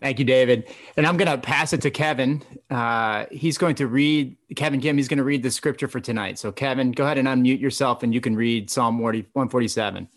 Thank 0.00 0.18
you, 0.20 0.24
David. 0.24 0.68
And 0.96 1.06
I'm 1.06 1.16
going 1.16 1.30
to 1.30 1.38
pass 1.38 1.72
it 1.72 1.82
to 1.82 1.90
Kevin. 1.90 2.42
Uh, 2.70 3.26
he's 3.32 3.58
going 3.58 3.74
to 3.76 3.86
read, 3.88 4.36
Kevin 4.54 4.80
Kim, 4.80 4.96
he's 4.96 5.08
going 5.08 5.18
to 5.18 5.24
read 5.24 5.42
the 5.42 5.50
scripture 5.50 5.88
for 5.88 5.98
tonight. 5.98 6.38
So, 6.38 6.52
Kevin, 6.52 6.92
go 6.92 7.04
ahead 7.04 7.18
and 7.18 7.26
unmute 7.26 7.60
yourself 7.60 8.02
and 8.02 8.14
you 8.14 8.20
can 8.20 8.36
read 8.36 8.70
Psalm 8.70 8.98
147. 8.98 10.08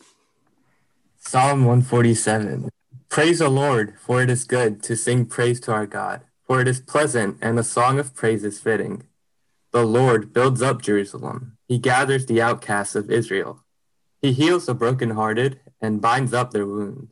Psalm 1.17 1.65
147. 1.65 2.69
Praise 3.09 3.39
the 3.39 3.49
Lord, 3.49 3.95
for 3.99 4.21
it 4.21 4.29
is 4.29 4.43
good 4.43 4.81
to 4.83 4.95
sing 4.95 5.25
praise 5.25 5.59
to 5.61 5.73
our 5.73 5.85
God, 5.85 6.21
for 6.43 6.61
it 6.61 6.67
is 6.67 6.79
pleasant 6.79 7.37
and 7.41 7.57
the 7.57 7.63
song 7.63 7.99
of 7.99 8.15
praise 8.15 8.43
is 8.43 8.59
fitting. 8.59 9.03
The 9.71 9.85
Lord 9.85 10.33
builds 10.33 10.61
up 10.61 10.81
Jerusalem, 10.81 11.57
he 11.67 11.77
gathers 11.77 12.25
the 12.25 12.41
outcasts 12.41 12.95
of 12.95 13.09
Israel. 13.09 13.63
He 14.21 14.33
heals 14.33 14.65
the 14.65 14.75
brokenhearted 14.75 15.59
and 15.81 16.01
binds 16.01 16.33
up 16.33 16.51
their 16.51 16.67
wounds. 16.67 17.11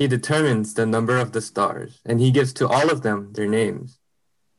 He 0.00 0.08
determines 0.08 0.72
the 0.72 0.86
number 0.86 1.18
of 1.18 1.32
the 1.32 1.42
stars, 1.42 2.00
and 2.06 2.20
he 2.20 2.30
gives 2.30 2.54
to 2.54 2.66
all 2.66 2.88
of 2.88 3.02
them 3.02 3.34
their 3.34 3.46
names. 3.46 3.98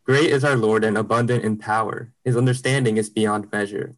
Great 0.06 0.30
is 0.30 0.44
our 0.44 0.56
Lord 0.56 0.84
and 0.84 0.96
abundant 0.96 1.44
in 1.44 1.58
power. 1.58 2.14
His 2.24 2.38
understanding 2.38 2.98
is 2.98 3.10
beyond 3.10 3.52
measure. 3.52 3.96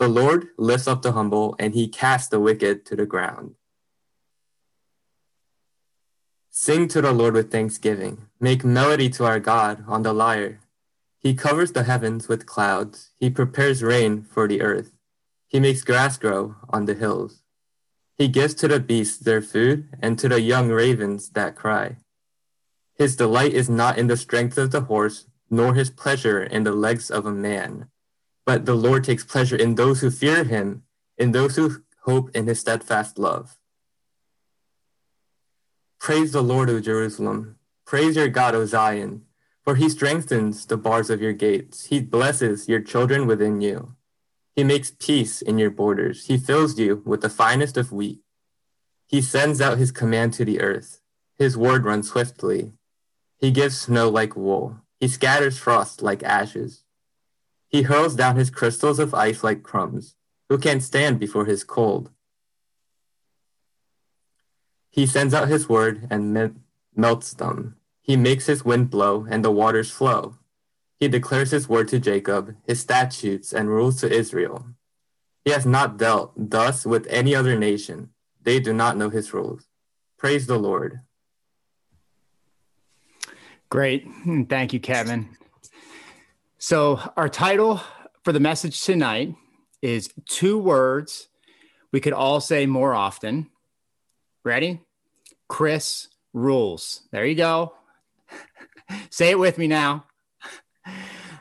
The 0.00 0.08
Lord 0.08 0.48
lifts 0.58 0.88
up 0.88 1.02
the 1.02 1.12
humble, 1.12 1.54
and 1.60 1.74
he 1.74 1.86
casts 1.86 2.28
the 2.28 2.40
wicked 2.40 2.84
to 2.86 2.96
the 2.96 3.06
ground. 3.06 3.54
Sing 6.50 6.88
to 6.88 7.02
the 7.02 7.12
Lord 7.12 7.34
with 7.34 7.52
thanksgiving. 7.52 8.26
Make 8.40 8.64
melody 8.64 9.08
to 9.10 9.26
our 9.26 9.38
God 9.38 9.84
on 9.86 10.02
the 10.02 10.12
lyre. 10.12 10.58
He 11.20 11.34
covers 11.34 11.70
the 11.70 11.84
heavens 11.84 12.26
with 12.26 12.46
clouds. 12.46 13.12
He 13.20 13.30
prepares 13.30 13.80
rain 13.80 14.22
for 14.22 14.48
the 14.48 14.60
earth. 14.62 14.90
He 15.46 15.60
makes 15.60 15.84
grass 15.84 16.18
grow 16.18 16.56
on 16.68 16.86
the 16.86 16.94
hills. 16.94 17.44
He 18.18 18.26
gives 18.26 18.54
to 18.54 18.68
the 18.68 18.80
beasts 18.80 19.16
their 19.18 19.40
food, 19.40 19.88
and 20.02 20.18
to 20.18 20.28
the 20.28 20.40
young 20.40 20.68
ravens 20.68 21.30
that 21.30 21.54
cry. 21.54 21.98
His 22.96 23.14
delight 23.14 23.54
is 23.54 23.70
not 23.70 23.96
in 23.96 24.08
the 24.08 24.16
strength 24.16 24.58
of 24.58 24.72
the 24.72 24.82
horse, 24.82 25.26
nor 25.48 25.74
his 25.74 25.88
pleasure 25.88 26.42
in 26.42 26.64
the 26.64 26.72
legs 26.72 27.10
of 27.10 27.24
a 27.24 27.32
man. 27.32 27.88
But 28.44 28.66
the 28.66 28.74
Lord 28.74 29.04
takes 29.04 29.24
pleasure 29.24 29.56
in 29.56 29.76
those 29.76 30.00
who 30.00 30.10
fear 30.10 30.42
him, 30.42 30.82
in 31.16 31.30
those 31.30 31.54
who 31.54 31.84
hope 32.02 32.34
in 32.34 32.48
his 32.48 32.58
steadfast 32.58 33.18
love. 33.18 33.56
Praise 36.00 36.32
the 36.32 36.42
Lord, 36.42 36.70
O 36.70 36.80
Jerusalem. 36.80 37.56
Praise 37.86 38.16
your 38.16 38.28
God, 38.28 38.54
O 38.54 38.66
Zion. 38.66 39.22
For 39.62 39.76
he 39.76 39.88
strengthens 39.88 40.66
the 40.66 40.76
bars 40.76 41.10
of 41.10 41.20
your 41.20 41.34
gates. 41.34 41.86
He 41.86 42.00
blesses 42.00 42.68
your 42.68 42.80
children 42.80 43.26
within 43.26 43.60
you. 43.60 43.94
He 44.58 44.64
makes 44.64 44.90
peace 44.90 45.40
in 45.40 45.56
your 45.56 45.70
borders. 45.70 46.26
He 46.26 46.36
fills 46.36 46.76
you 46.80 47.00
with 47.06 47.20
the 47.20 47.28
finest 47.28 47.76
of 47.76 47.92
wheat. 47.92 48.18
He 49.06 49.22
sends 49.22 49.60
out 49.60 49.78
his 49.78 49.92
command 49.92 50.32
to 50.32 50.44
the 50.44 50.60
earth. 50.60 51.00
His 51.36 51.56
word 51.56 51.84
runs 51.84 52.08
swiftly. 52.08 52.72
He 53.36 53.52
gives 53.52 53.80
snow 53.80 54.08
like 54.08 54.34
wool. 54.34 54.80
He 54.98 55.06
scatters 55.06 55.58
frost 55.58 56.02
like 56.02 56.24
ashes. 56.24 56.82
He 57.68 57.82
hurls 57.82 58.16
down 58.16 58.34
his 58.34 58.50
crystals 58.50 58.98
of 58.98 59.14
ice 59.14 59.44
like 59.44 59.62
crumbs. 59.62 60.16
Who 60.48 60.58
can 60.58 60.80
stand 60.80 61.20
before 61.20 61.44
his 61.44 61.62
cold? 61.62 62.10
He 64.90 65.06
sends 65.06 65.34
out 65.34 65.46
his 65.46 65.68
word 65.68 66.08
and 66.10 66.34
me- 66.34 66.60
melts 66.96 67.32
them. 67.32 67.76
He 68.00 68.16
makes 68.16 68.46
his 68.46 68.64
wind 68.64 68.90
blow 68.90 69.24
and 69.30 69.44
the 69.44 69.52
waters 69.52 69.92
flow. 69.92 70.34
He 71.00 71.08
declares 71.08 71.52
his 71.52 71.68
word 71.68 71.88
to 71.88 72.00
Jacob, 72.00 72.56
his 72.66 72.80
statutes 72.80 73.52
and 73.52 73.68
rules 73.68 74.00
to 74.00 74.12
Israel. 74.12 74.66
He 75.44 75.52
has 75.52 75.64
not 75.64 75.96
dealt 75.96 76.32
thus 76.36 76.84
with 76.84 77.06
any 77.08 77.34
other 77.34 77.58
nation. 77.58 78.10
They 78.42 78.60
do 78.60 78.72
not 78.72 78.96
know 78.96 79.08
his 79.08 79.32
rules. 79.32 79.68
Praise 80.18 80.46
the 80.46 80.58
Lord. 80.58 81.00
Great. 83.70 84.04
Hmm, 84.04 84.44
thank 84.44 84.72
you, 84.72 84.80
Kevin. 84.80 85.28
So, 86.58 87.00
our 87.16 87.28
title 87.28 87.80
for 88.24 88.32
the 88.32 88.40
message 88.40 88.82
tonight 88.82 89.34
is 89.80 90.10
two 90.26 90.58
words 90.58 91.28
we 91.92 92.00
could 92.00 92.12
all 92.12 92.40
say 92.40 92.66
more 92.66 92.94
often. 92.94 93.48
Ready? 94.44 94.80
Chris 95.48 96.08
rules. 96.32 97.02
There 97.12 97.24
you 97.24 97.34
go. 97.34 97.74
say 99.10 99.30
it 99.30 99.38
with 99.38 99.56
me 99.56 99.66
now. 99.66 100.04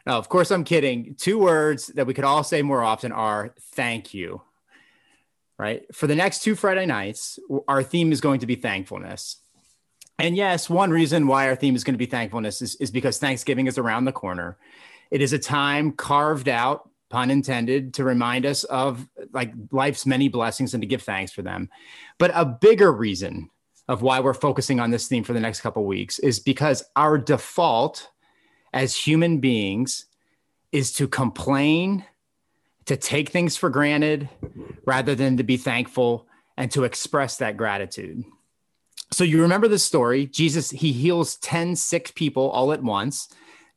Now, 0.07 0.17
of 0.17 0.29
course, 0.29 0.51
I'm 0.51 0.63
kidding. 0.63 1.15
Two 1.15 1.37
words 1.37 1.87
that 1.87 2.07
we 2.07 2.13
could 2.13 2.23
all 2.23 2.41
say 2.41 2.61
more 2.61 2.81
often 2.81 3.11
are 3.11 3.53
thank 3.73 4.13
you. 4.13 4.41
Right. 5.59 5.83
For 5.93 6.07
the 6.07 6.15
next 6.15 6.43
two 6.43 6.55
Friday 6.55 6.85
nights, 6.85 7.39
our 7.67 7.83
theme 7.83 8.13
is 8.13 8.21
going 8.21 8.39
to 8.39 8.45
be 8.45 8.55
thankfulness. 8.55 9.35
And 10.17 10.37
yes, 10.37 10.69
one 10.69 10.91
reason 10.91 11.27
why 11.27 11.49
our 11.49 11.57
theme 11.57 11.75
is 11.75 11.83
going 11.83 11.95
to 11.95 11.99
be 11.99 12.05
thankfulness 12.05 12.61
is, 12.61 12.75
is 12.75 12.89
because 12.89 13.17
Thanksgiving 13.17 13.67
is 13.67 13.77
around 13.77 14.05
the 14.05 14.13
corner. 14.13 14.57
It 15.11 15.21
is 15.21 15.33
a 15.33 15.39
time 15.39 15.91
carved 15.91 16.47
out, 16.47 16.89
pun 17.09 17.29
intended, 17.29 17.95
to 17.95 18.05
remind 18.05 18.45
us 18.45 18.63
of 18.63 19.05
like 19.33 19.51
life's 19.71 20.05
many 20.05 20.29
blessings 20.29 20.73
and 20.73 20.81
to 20.81 20.87
give 20.87 21.01
thanks 21.01 21.33
for 21.33 21.41
them. 21.41 21.69
But 22.17 22.31
a 22.33 22.45
bigger 22.45 22.93
reason 22.93 23.49
of 23.89 24.01
why 24.01 24.21
we're 24.21 24.33
focusing 24.33 24.79
on 24.79 24.89
this 24.89 25.09
theme 25.09 25.25
for 25.25 25.33
the 25.33 25.41
next 25.41 25.59
couple 25.59 25.83
weeks 25.85 26.17
is 26.19 26.39
because 26.39 26.81
our 26.95 27.17
default 27.17 28.09
as 28.73 28.95
human 28.95 29.39
beings 29.39 30.05
is 30.71 30.91
to 30.93 31.07
complain, 31.07 32.05
to 32.85 32.97
take 32.97 33.29
things 33.29 33.55
for 33.55 33.69
granted 33.69 34.29
rather 34.85 35.15
than 35.15 35.37
to 35.37 35.43
be 35.43 35.57
thankful 35.57 36.27
and 36.55 36.71
to 36.71 36.83
express 36.83 37.37
that 37.37 37.57
gratitude. 37.57 38.23
So 39.11 39.23
you 39.23 39.41
remember 39.41 39.67
the 39.67 39.79
story. 39.79 40.25
Jesus, 40.25 40.71
he 40.71 40.91
heals 40.91 41.37
10 41.37 41.75
sick 41.75 42.13
people 42.15 42.49
all 42.49 42.73
at 42.73 42.83
once. 42.83 43.29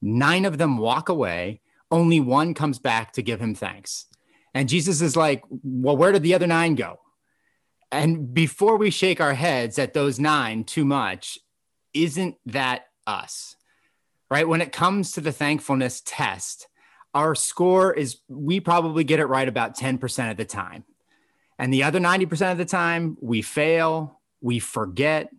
Nine 0.02 0.44
of 0.44 0.58
them 0.58 0.78
walk 0.78 1.08
away. 1.08 1.60
Only 1.90 2.20
one 2.20 2.54
comes 2.54 2.78
back 2.78 3.12
to 3.12 3.22
give 3.22 3.40
him 3.40 3.54
thanks. 3.54 4.06
And 4.54 4.68
Jesus 4.68 5.00
is 5.00 5.16
like, 5.16 5.44
Well, 5.62 5.96
where 5.96 6.12
did 6.12 6.22
the 6.22 6.34
other 6.34 6.46
nine 6.46 6.74
go? 6.74 6.98
And 7.92 8.32
before 8.32 8.76
we 8.76 8.90
shake 8.90 9.20
our 9.20 9.34
heads 9.34 9.78
at 9.78 9.94
those 9.94 10.18
nine 10.18 10.64
too 10.64 10.84
much, 10.84 11.38
isn't 11.92 12.36
that 12.46 12.86
us? 13.06 13.56
Right? 14.30 14.48
When 14.48 14.60
it 14.60 14.72
comes 14.72 15.12
to 15.12 15.20
the 15.20 15.32
thankfulness 15.32 16.02
test, 16.04 16.68
our 17.12 17.34
score 17.34 17.92
is 17.92 18.18
we 18.28 18.60
probably 18.60 19.04
get 19.04 19.20
it 19.20 19.26
right 19.26 19.48
about 19.48 19.76
10% 19.76 20.30
of 20.30 20.36
the 20.36 20.44
time. 20.44 20.84
And 21.58 21.72
the 21.74 21.82
other 21.82 21.98
90% 21.98 22.52
of 22.52 22.58
the 22.58 22.64
time, 22.64 23.18
we 23.20 23.42
fail, 23.42 24.20
we 24.40 24.60
forget, 24.60 25.30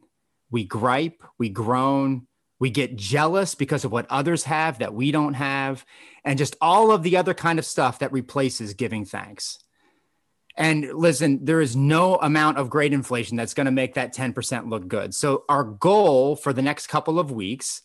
we 0.51 0.65
gripe, 0.65 1.23
we 1.39 1.49
groan, 1.49 2.27
we 2.59 2.69
get 2.69 2.95
jealous 2.95 3.55
because 3.55 3.85
of 3.85 3.91
what 3.91 4.05
others 4.09 4.43
have 4.43 4.79
that 4.79 4.93
we 4.93 5.11
don't 5.11 5.33
have, 5.33 5.83
and 6.23 6.37
just 6.37 6.55
all 6.61 6.91
of 6.91 7.01
the 7.01 7.17
other 7.17 7.33
kind 7.33 7.57
of 7.57 7.65
stuff 7.65 7.99
that 7.99 8.11
replaces 8.11 8.75
giving 8.75 9.03
thanks. 9.03 9.57
And 10.57 10.93
listen, 10.93 11.43
there 11.43 11.61
is 11.61 11.75
no 11.75 12.17
amount 12.17 12.57
of 12.57 12.69
great 12.69 12.93
inflation 12.93 13.37
that's 13.37 13.55
going 13.55 13.65
to 13.65 13.71
make 13.71 13.95
that 13.95 14.13
10% 14.13 14.69
look 14.69 14.87
good. 14.87 15.15
So, 15.15 15.45
our 15.49 15.63
goal 15.63 16.35
for 16.35 16.53
the 16.53 16.61
next 16.61 16.87
couple 16.87 17.17
of 17.17 17.31
weeks 17.31 17.81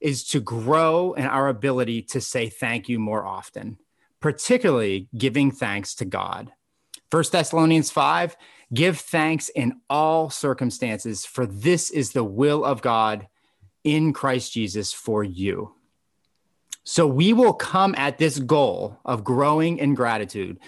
is 0.00 0.24
to 0.28 0.40
grow 0.40 1.12
in 1.12 1.24
our 1.24 1.48
ability 1.48 2.02
to 2.02 2.20
say 2.20 2.48
thank 2.48 2.88
you 2.88 2.98
more 2.98 3.24
often, 3.24 3.78
particularly 4.20 5.08
giving 5.16 5.50
thanks 5.50 5.94
to 5.96 6.04
God. 6.04 6.52
First 7.10 7.32
Thessalonians 7.32 7.90
5 7.90 8.36
give 8.72 8.98
thanks 8.98 9.48
in 9.48 9.80
all 9.88 10.30
circumstances, 10.30 11.24
for 11.24 11.46
this 11.46 11.90
is 11.90 12.12
the 12.12 12.24
will 12.24 12.64
of 12.64 12.82
God 12.82 13.26
in 13.82 14.12
Christ 14.12 14.52
Jesus 14.52 14.92
for 14.92 15.24
you. 15.24 15.74
So 16.84 17.06
we 17.06 17.32
will 17.32 17.54
come 17.54 17.94
at 17.96 18.18
this 18.18 18.38
goal 18.38 18.98
of 19.04 19.24
growing 19.24 19.78
in 19.78 19.94
gratitude 19.94 20.58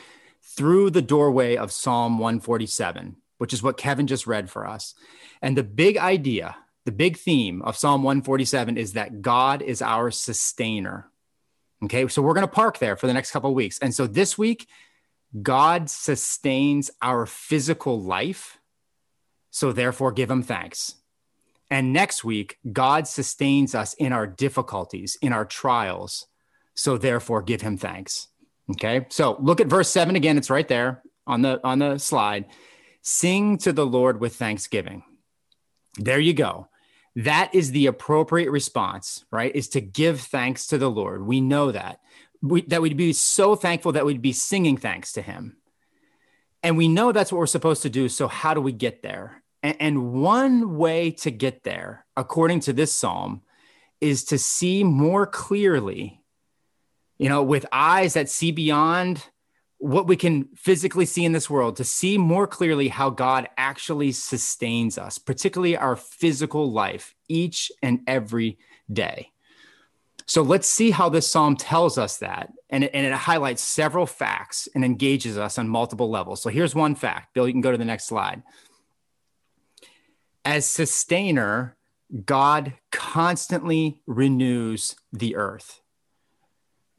through 0.42 0.90
the 0.90 1.02
doorway 1.02 1.56
of 1.56 1.72
Psalm 1.72 2.18
147, 2.18 3.16
which 3.38 3.52
is 3.52 3.62
what 3.62 3.76
Kevin 3.76 4.06
just 4.06 4.26
read 4.26 4.50
for 4.50 4.66
us. 4.66 4.94
And 5.40 5.56
the 5.56 5.62
big 5.62 5.96
idea 5.96 6.56
the 6.84 6.92
big 6.92 7.16
theme 7.16 7.62
of 7.62 7.76
Psalm 7.76 8.02
147 8.02 8.76
is 8.76 8.94
that 8.94 9.22
God 9.22 9.62
is 9.62 9.82
our 9.82 10.10
sustainer. 10.10 11.10
Okay, 11.84 12.06
so 12.08 12.22
we're 12.22 12.34
going 12.34 12.46
to 12.46 12.52
park 12.52 12.78
there 12.78 12.96
for 12.96 13.06
the 13.06 13.14
next 13.14 13.30
couple 13.30 13.54
weeks. 13.54 13.78
And 13.78 13.94
so 13.94 14.06
this 14.06 14.36
week, 14.36 14.66
God 15.42 15.88
sustains 15.88 16.90
our 17.00 17.26
physical 17.26 18.00
life. 18.00 18.58
So 19.50 19.72
therefore, 19.72 20.12
give 20.12 20.30
him 20.30 20.42
thanks. 20.42 20.96
And 21.70 21.92
next 21.92 22.24
week, 22.24 22.58
God 22.72 23.06
sustains 23.06 23.74
us 23.74 23.94
in 23.94 24.12
our 24.12 24.26
difficulties, 24.26 25.16
in 25.22 25.32
our 25.32 25.44
trials. 25.44 26.26
So 26.74 26.98
therefore, 26.98 27.42
give 27.42 27.60
him 27.60 27.76
thanks. 27.76 28.28
Okay, 28.72 29.06
so 29.08 29.36
look 29.40 29.60
at 29.60 29.66
verse 29.66 29.88
seven 29.88 30.16
again. 30.16 30.38
It's 30.38 30.50
right 30.50 30.66
there 30.66 31.02
on 31.26 31.42
the 31.42 31.60
on 31.64 31.78
the 31.78 31.98
slide. 31.98 32.46
Sing 33.02 33.58
to 33.58 33.72
the 33.72 33.86
Lord 33.86 34.20
with 34.20 34.36
thanksgiving. 34.36 35.02
There 35.96 36.20
you 36.20 36.34
go. 36.34 36.68
That 37.16 37.54
is 37.54 37.72
the 37.72 37.86
appropriate 37.86 38.50
response, 38.50 39.24
right? 39.30 39.54
Is 39.54 39.68
to 39.70 39.80
give 39.80 40.20
thanks 40.20 40.68
to 40.68 40.78
the 40.78 40.90
Lord. 40.90 41.26
We 41.26 41.40
know 41.40 41.72
that. 41.72 42.00
We, 42.42 42.62
that 42.62 42.80
we'd 42.80 42.96
be 42.96 43.12
so 43.12 43.56
thankful 43.56 43.92
that 43.92 44.06
we'd 44.06 44.22
be 44.22 44.32
singing 44.32 44.76
thanks 44.76 45.12
to 45.12 45.22
him. 45.22 45.56
And 46.62 46.76
we 46.76 46.88
know 46.88 47.12
that's 47.12 47.32
what 47.32 47.38
we're 47.38 47.46
supposed 47.46 47.82
to 47.82 47.90
do. 47.90 48.08
So, 48.08 48.28
how 48.28 48.54
do 48.54 48.60
we 48.60 48.72
get 48.72 49.02
there? 49.02 49.42
And, 49.62 49.76
and 49.80 50.12
one 50.12 50.76
way 50.76 51.10
to 51.12 51.30
get 51.30 51.64
there, 51.64 52.06
according 52.16 52.60
to 52.60 52.72
this 52.72 52.94
psalm, 52.94 53.42
is 54.00 54.24
to 54.26 54.38
see 54.38 54.84
more 54.84 55.26
clearly, 55.26 56.22
you 57.18 57.28
know, 57.28 57.42
with 57.42 57.66
eyes 57.72 58.14
that 58.14 58.28
see 58.28 58.52
beyond 58.52 59.24
what 59.80 60.06
we 60.06 60.14
can 60.14 60.44
physically 60.54 61.06
see 61.06 61.24
in 61.24 61.32
this 61.32 61.48
world, 61.48 61.76
to 61.76 61.84
see 61.84 62.18
more 62.18 62.46
clearly 62.46 62.88
how 62.88 63.08
God 63.08 63.48
actually 63.56 64.12
sustains 64.12 64.98
us, 64.98 65.16
particularly 65.16 65.74
our 65.74 65.96
physical 65.96 66.70
life, 66.70 67.14
each 67.28 67.72
and 67.82 68.00
every 68.06 68.58
day. 68.92 69.30
So 70.26 70.42
let's 70.42 70.68
see 70.68 70.90
how 70.90 71.08
this 71.08 71.26
psalm 71.26 71.56
tells 71.56 71.96
us 71.96 72.18
that. 72.18 72.52
And 72.68 72.84
it, 72.84 72.90
and 72.92 73.06
it 73.06 73.12
highlights 73.14 73.62
several 73.62 74.04
facts 74.04 74.68
and 74.74 74.84
engages 74.84 75.38
us 75.38 75.58
on 75.58 75.68
multiple 75.68 76.10
levels. 76.10 76.42
So 76.42 76.50
here's 76.50 76.74
one 76.74 76.94
fact. 76.94 77.32
Bill, 77.32 77.46
you 77.46 77.54
can 77.54 77.62
go 77.62 77.72
to 77.72 77.78
the 77.78 77.84
next 77.84 78.04
slide. 78.04 78.42
As 80.44 80.68
sustainer, 80.68 81.74
God 82.26 82.74
constantly 82.92 84.02
renews 84.06 84.94
the 85.10 85.36
earth. 85.36 85.80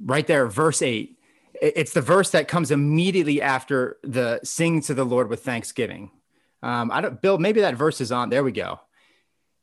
Right 0.04 0.26
there, 0.26 0.48
verse 0.48 0.82
8. 0.82 1.16
It's 1.62 1.94
the 1.94 2.02
verse 2.02 2.32
that 2.32 2.48
comes 2.48 2.72
immediately 2.72 3.42
after 3.42 3.98
the 4.04 4.40
sing 4.44 4.82
to 4.82 4.96
the 4.96 5.06
Lord 5.06 5.30
with 5.30 5.44
thanksgiving. 5.44 6.12
Um, 6.64 6.92
I 6.92 7.02
don't, 7.02 7.22
Bill, 7.22 7.38
maybe 7.38 7.62
that 7.62 7.76
verse 7.76 8.02
is 8.02 8.12
on. 8.12 8.30
There 8.30 8.44
we 8.44 8.52
go. 8.52 8.80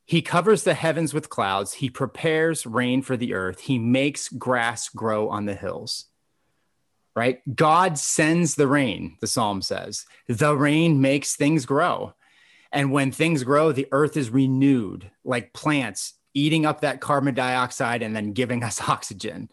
He 0.05 0.21
covers 0.21 0.63
the 0.63 0.73
heavens 0.73 1.13
with 1.13 1.29
clouds. 1.29 1.73
He 1.73 1.89
prepares 1.89 2.65
rain 2.65 3.01
for 3.01 3.15
the 3.15 3.33
earth. 3.33 3.59
He 3.59 3.77
makes 3.77 4.29
grass 4.29 4.89
grow 4.89 5.29
on 5.29 5.45
the 5.45 5.53
hills. 5.53 6.05
Right? 7.15 7.41
God 7.55 7.99
sends 7.99 8.55
the 8.55 8.67
rain, 8.67 9.17
the 9.19 9.27
psalm 9.27 9.61
says. 9.61 10.05
The 10.27 10.55
rain 10.55 11.01
makes 11.01 11.35
things 11.35 11.65
grow. 11.65 12.13
And 12.71 12.91
when 12.91 13.11
things 13.11 13.43
grow, 13.43 13.71
the 13.71 13.87
earth 13.91 14.15
is 14.15 14.29
renewed, 14.29 15.11
like 15.23 15.53
plants 15.53 16.13
eating 16.33 16.65
up 16.65 16.81
that 16.81 17.01
carbon 17.01 17.33
dioxide 17.33 18.01
and 18.01 18.15
then 18.15 18.33
giving 18.33 18.63
us 18.63 18.81
oxygen. 18.87 19.49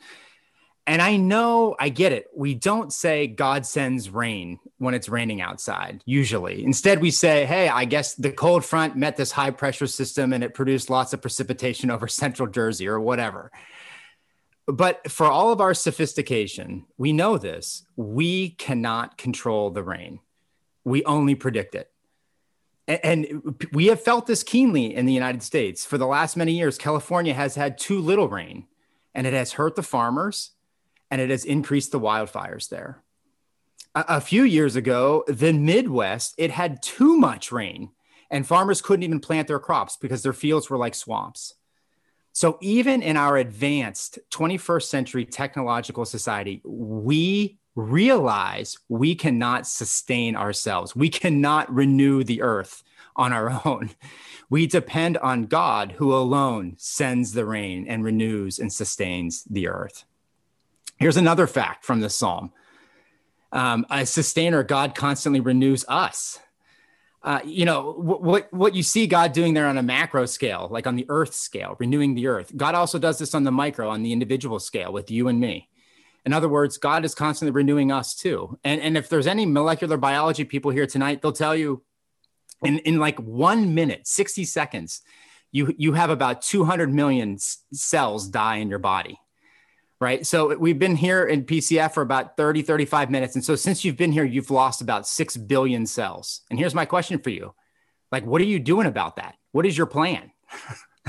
And 0.86 1.02
I 1.02 1.16
know 1.16 1.74
I 1.80 1.88
get 1.88 2.12
it. 2.12 2.28
We 2.34 2.54
don't 2.54 2.92
say 2.92 3.26
God 3.26 3.66
sends 3.66 4.08
rain 4.08 4.60
when 4.78 4.94
it's 4.94 5.08
raining 5.08 5.40
outside, 5.40 6.02
usually. 6.06 6.64
Instead, 6.64 7.00
we 7.00 7.10
say, 7.10 7.44
hey, 7.44 7.68
I 7.68 7.86
guess 7.86 8.14
the 8.14 8.30
cold 8.30 8.64
front 8.64 8.94
met 8.94 9.16
this 9.16 9.32
high 9.32 9.50
pressure 9.50 9.88
system 9.88 10.32
and 10.32 10.44
it 10.44 10.54
produced 10.54 10.88
lots 10.88 11.12
of 11.12 11.20
precipitation 11.20 11.90
over 11.90 12.06
central 12.06 12.48
Jersey 12.48 12.86
or 12.86 13.00
whatever. 13.00 13.50
But 14.66 15.10
for 15.10 15.26
all 15.26 15.52
of 15.52 15.60
our 15.60 15.74
sophistication, 15.74 16.86
we 16.96 17.12
know 17.12 17.36
this. 17.36 17.84
We 17.96 18.50
cannot 18.50 19.18
control 19.18 19.70
the 19.70 19.82
rain, 19.82 20.20
we 20.84 21.04
only 21.04 21.34
predict 21.34 21.74
it. 21.74 21.90
And 22.88 23.56
we 23.72 23.86
have 23.86 24.00
felt 24.00 24.28
this 24.28 24.44
keenly 24.44 24.94
in 24.94 25.06
the 25.06 25.12
United 25.12 25.42
States. 25.42 25.84
For 25.84 25.98
the 25.98 26.06
last 26.06 26.36
many 26.36 26.52
years, 26.52 26.78
California 26.78 27.34
has 27.34 27.56
had 27.56 27.78
too 27.78 28.00
little 28.00 28.28
rain, 28.28 28.68
and 29.12 29.26
it 29.26 29.32
has 29.32 29.54
hurt 29.54 29.74
the 29.74 29.82
farmers 29.82 30.52
and 31.10 31.20
it 31.20 31.30
has 31.30 31.44
increased 31.44 31.92
the 31.92 32.00
wildfires 32.00 32.68
there. 32.68 33.02
A, 33.94 34.04
a 34.08 34.20
few 34.20 34.42
years 34.42 34.76
ago, 34.76 35.24
the 35.26 35.52
Midwest, 35.52 36.34
it 36.38 36.50
had 36.50 36.82
too 36.82 37.16
much 37.16 37.52
rain 37.52 37.90
and 38.30 38.46
farmers 38.46 38.82
couldn't 38.82 39.02
even 39.02 39.20
plant 39.20 39.48
their 39.48 39.58
crops 39.58 39.96
because 39.96 40.22
their 40.22 40.32
fields 40.32 40.68
were 40.68 40.76
like 40.76 40.94
swamps. 40.94 41.54
So, 42.32 42.58
even 42.60 43.02
in 43.02 43.16
our 43.16 43.36
advanced 43.36 44.18
21st 44.30 44.82
century 44.82 45.24
technological 45.24 46.04
society, 46.04 46.60
we 46.64 47.58
realize 47.74 48.78
we 48.88 49.14
cannot 49.14 49.66
sustain 49.66 50.36
ourselves. 50.36 50.94
We 50.94 51.08
cannot 51.08 51.72
renew 51.72 52.24
the 52.24 52.42
earth 52.42 52.82
on 53.14 53.32
our 53.32 53.62
own. 53.64 53.90
We 54.50 54.66
depend 54.66 55.16
on 55.18 55.46
God, 55.46 55.92
who 55.92 56.14
alone 56.14 56.74
sends 56.78 57.32
the 57.32 57.46
rain 57.46 57.86
and 57.88 58.04
renews 58.04 58.58
and 58.58 58.72
sustains 58.72 59.44
the 59.44 59.68
earth. 59.68 60.04
Here's 60.98 61.16
another 61.16 61.46
fact 61.46 61.84
from 61.84 62.00
the 62.00 62.10
psalm 62.10 62.52
um, 63.52 63.86
a 63.90 64.04
sustainer, 64.04 64.62
God 64.62 64.94
constantly 64.94 65.40
renews 65.40 65.84
us. 65.88 66.38
Uh, 67.22 67.40
you 67.44 67.64
know 67.64 67.92
what 67.92 68.52
what 68.52 68.74
you 68.74 68.84
see 68.84 69.06
God 69.06 69.32
doing 69.32 69.54
there 69.54 69.66
on 69.66 69.78
a 69.78 69.82
macro 69.82 70.26
scale, 70.26 70.68
like 70.70 70.86
on 70.86 70.94
the 70.94 71.06
Earth 71.08 71.34
scale, 71.34 71.74
renewing 71.80 72.14
the 72.14 72.28
Earth. 72.28 72.52
God 72.56 72.74
also 72.76 72.98
does 72.98 73.18
this 73.18 73.34
on 73.34 73.42
the 73.42 73.50
micro, 73.50 73.88
on 73.88 74.02
the 74.02 74.12
individual 74.12 74.60
scale, 74.60 74.92
with 74.92 75.10
you 75.10 75.26
and 75.26 75.40
me. 75.40 75.68
In 76.24 76.32
other 76.32 76.48
words, 76.48 76.78
God 76.78 77.04
is 77.04 77.14
constantly 77.14 77.50
renewing 77.50 77.90
us 77.90 78.14
too. 78.14 78.58
And 78.62 78.80
and 78.80 78.96
if 78.96 79.08
there's 79.08 79.26
any 79.26 79.44
molecular 79.44 79.96
biology 79.96 80.44
people 80.44 80.70
here 80.70 80.86
tonight, 80.86 81.20
they'll 81.20 81.32
tell 81.32 81.56
you, 81.56 81.82
in 82.62 82.78
in 82.80 83.00
like 83.00 83.18
one 83.18 83.74
minute, 83.74 84.06
sixty 84.06 84.44
seconds, 84.44 85.02
you 85.50 85.74
you 85.76 85.94
have 85.94 86.10
about 86.10 86.42
two 86.42 86.64
hundred 86.64 86.92
million 86.92 87.38
cells 87.72 88.28
die 88.28 88.56
in 88.56 88.68
your 88.68 88.78
body 88.78 89.18
right? 90.00 90.26
So 90.26 90.56
we've 90.56 90.78
been 90.78 90.96
here 90.96 91.24
in 91.24 91.44
PCF 91.44 91.92
for 91.94 92.02
about 92.02 92.36
30, 92.36 92.62
35 92.62 93.10
minutes. 93.10 93.34
And 93.34 93.44
so 93.44 93.56
since 93.56 93.84
you've 93.84 93.96
been 93.96 94.12
here, 94.12 94.24
you've 94.24 94.50
lost 94.50 94.80
about 94.80 95.06
6 95.06 95.36
billion 95.38 95.86
cells. 95.86 96.42
And 96.50 96.58
here's 96.58 96.74
my 96.74 96.84
question 96.84 97.18
for 97.18 97.30
you 97.30 97.54
like, 98.12 98.24
what 98.24 98.40
are 98.40 98.46
you 98.46 98.58
doing 98.58 98.86
about 98.86 99.16
that? 99.16 99.36
What 99.52 99.66
is 99.66 99.76
your 99.76 99.86
plan? 99.86 100.30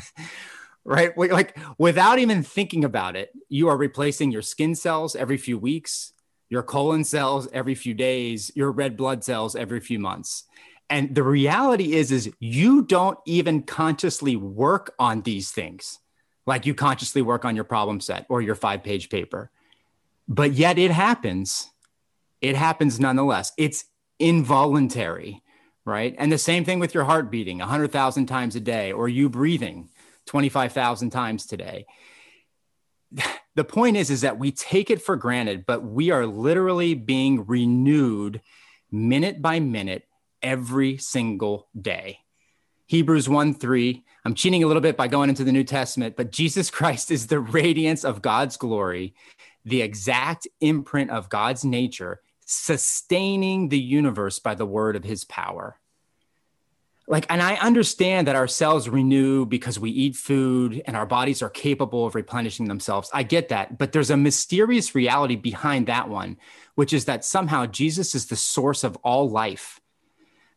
right? 0.86 1.16
Like, 1.18 1.57
without 1.78 2.18
even 2.19 2.44
thinking 2.44 2.86
about 2.86 3.16
it, 3.16 3.31
you 3.50 3.68
are 3.68 3.78
replacing 3.78 4.31
your 4.31 4.42
skin 4.42 4.74
cells 4.74 5.16
every 5.16 5.38
few 5.38 5.60
weeks, 5.60 6.13
your 6.50 6.63
colon 6.63 7.04
cells 7.04 7.48
every 7.51 7.75
few 7.75 7.94
days, 7.94 8.51
your 8.56 8.72
red 8.72 8.95
blood 8.95 9.24
cells 9.24 9.56
every 9.56 9.81
few 9.81 10.00
months. 10.00 10.45
And 10.89 11.13
the 11.13 11.24
reality 11.24 11.94
is, 11.94 12.12
is 12.13 12.31
you 12.39 12.84
don't 12.84 13.19
even 13.25 13.63
consciously 13.63 14.38
work 14.38 14.95
on 14.98 15.22
these 15.22 15.51
things 15.51 16.00
like 16.48 16.66
you 16.66 16.74
consciously 16.74 17.22
work 17.22 17.46
on 17.46 17.56
your 17.56 17.66
problem 17.66 18.00
set 18.00 18.26
or 18.30 18.42
your 18.42 18.56
five 18.56 18.84
page 18.84 19.10
paper. 19.10 19.52
But 20.28 20.54
yet 20.54 20.80
it 20.80 20.92
happens. 20.92 21.70
It 22.42 22.56
happens 22.56 23.00
nonetheless. 23.00 23.52
It's 23.58 23.86
involuntary, 24.18 25.44
right? 25.86 26.16
And 26.18 26.32
the 26.32 26.38
same 26.38 26.66
thing 26.66 26.80
with 26.80 26.94
your 26.94 27.04
heart 27.04 27.30
beating 27.30 27.60
100,000 27.60 28.26
times 28.26 28.56
a 28.56 28.60
day 28.60 28.92
or 28.92 29.08
you 29.08 29.30
breathing 29.30 29.90
25,000 30.26 31.12
times 31.12 31.46
today. 31.46 31.86
The 33.56 33.64
point 33.64 33.98
is 33.98 34.12
is 34.12 34.22
that 34.22 34.38
we 34.38 34.52
take 34.52 34.92
it 34.92 35.02
for 35.02 35.16
granted, 35.16 35.66
but 35.66 35.84
we 35.84 36.12
are 36.12 36.28
literally 36.28 36.94
being 36.94 37.48
renewed 37.48 38.40
minute 38.92 39.42
by 39.42 39.60
minute 39.60 40.04
every 40.44 40.98
single 40.98 41.68
day. 41.76 42.20
Hebrews 42.88 43.28
1 43.28 43.54
3. 43.54 44.04
I'm 44.24 44.34
cheating 44.34 44.63
a 44.63 44.68
little 44.68 44.81
bit 44.81 44.95
by 44.95 45.10
going 45.10 45.28
into 45.28 45.44
the 45.44 45.51
New 45.51 45.66
Testament, 45.66 46.16
but 46.16 46.31
Jesus 46.31 46.69
Christ 46.72 47.12
is 47.12 47.28
the 47.28 47.39
radiance 47.39 48.06
of 48.06 48.22
God's 48.22 48.56
glory, 48.56 49.13
the 49.65 49.82
exact 49.82 50.48
imprint 50.62 51.12
of 51.12 51.29
God's 51.29 51.65
nature, 51.65 52.22
sustaining 52.46 53.67
the 53.67 53.79
universe 53.79 54.39
by 54.39 54.56
the 54.56 54.65
word 54.65 54.96
of 54.96 55.03
his 55.03 55.25
power. 55.25 55.79
Like, 57.10 57.25
and 57.29 57.41
I 57.41 57.56
understand 57.56 58.27
that 58.27 58.36
our 58.38 58.48
cells 58.48 58.88
renew 58.88 59.46
because 59.46 59.79
we 59.79 59.91
eat 59.91 60.15
food 60.15 60.82
and 60.86 60.96
our 60.96 61.06
bodies 61.06 61.41
are 61.41 61.50
capable 61.50 62.06
of 62.06 62.15
replenishing 62.15 62.67
themselves. 62.67 63.10
I 63.13 63.24
get 63.24 63.50
that. 63.50 63.77
But 63.77 63.91
there's 63.91 64.10
a 64.10 64.17
mysterious 64.17 64.94
reality 64.94 65.36
behind 65.36 65.88
that 65.88 66.10
one, 66.10 66.38
which 66.75 66.91
is 66.91 67.06
that 67.06 67.24
somehow 67.24 67.65
Jesus 67.65 68.15
is 68.15 68.27
the 68.27 68.36
source 68.36 68.84
of 68.84 68.98
all 69.03 69.29
life 69.29 69.79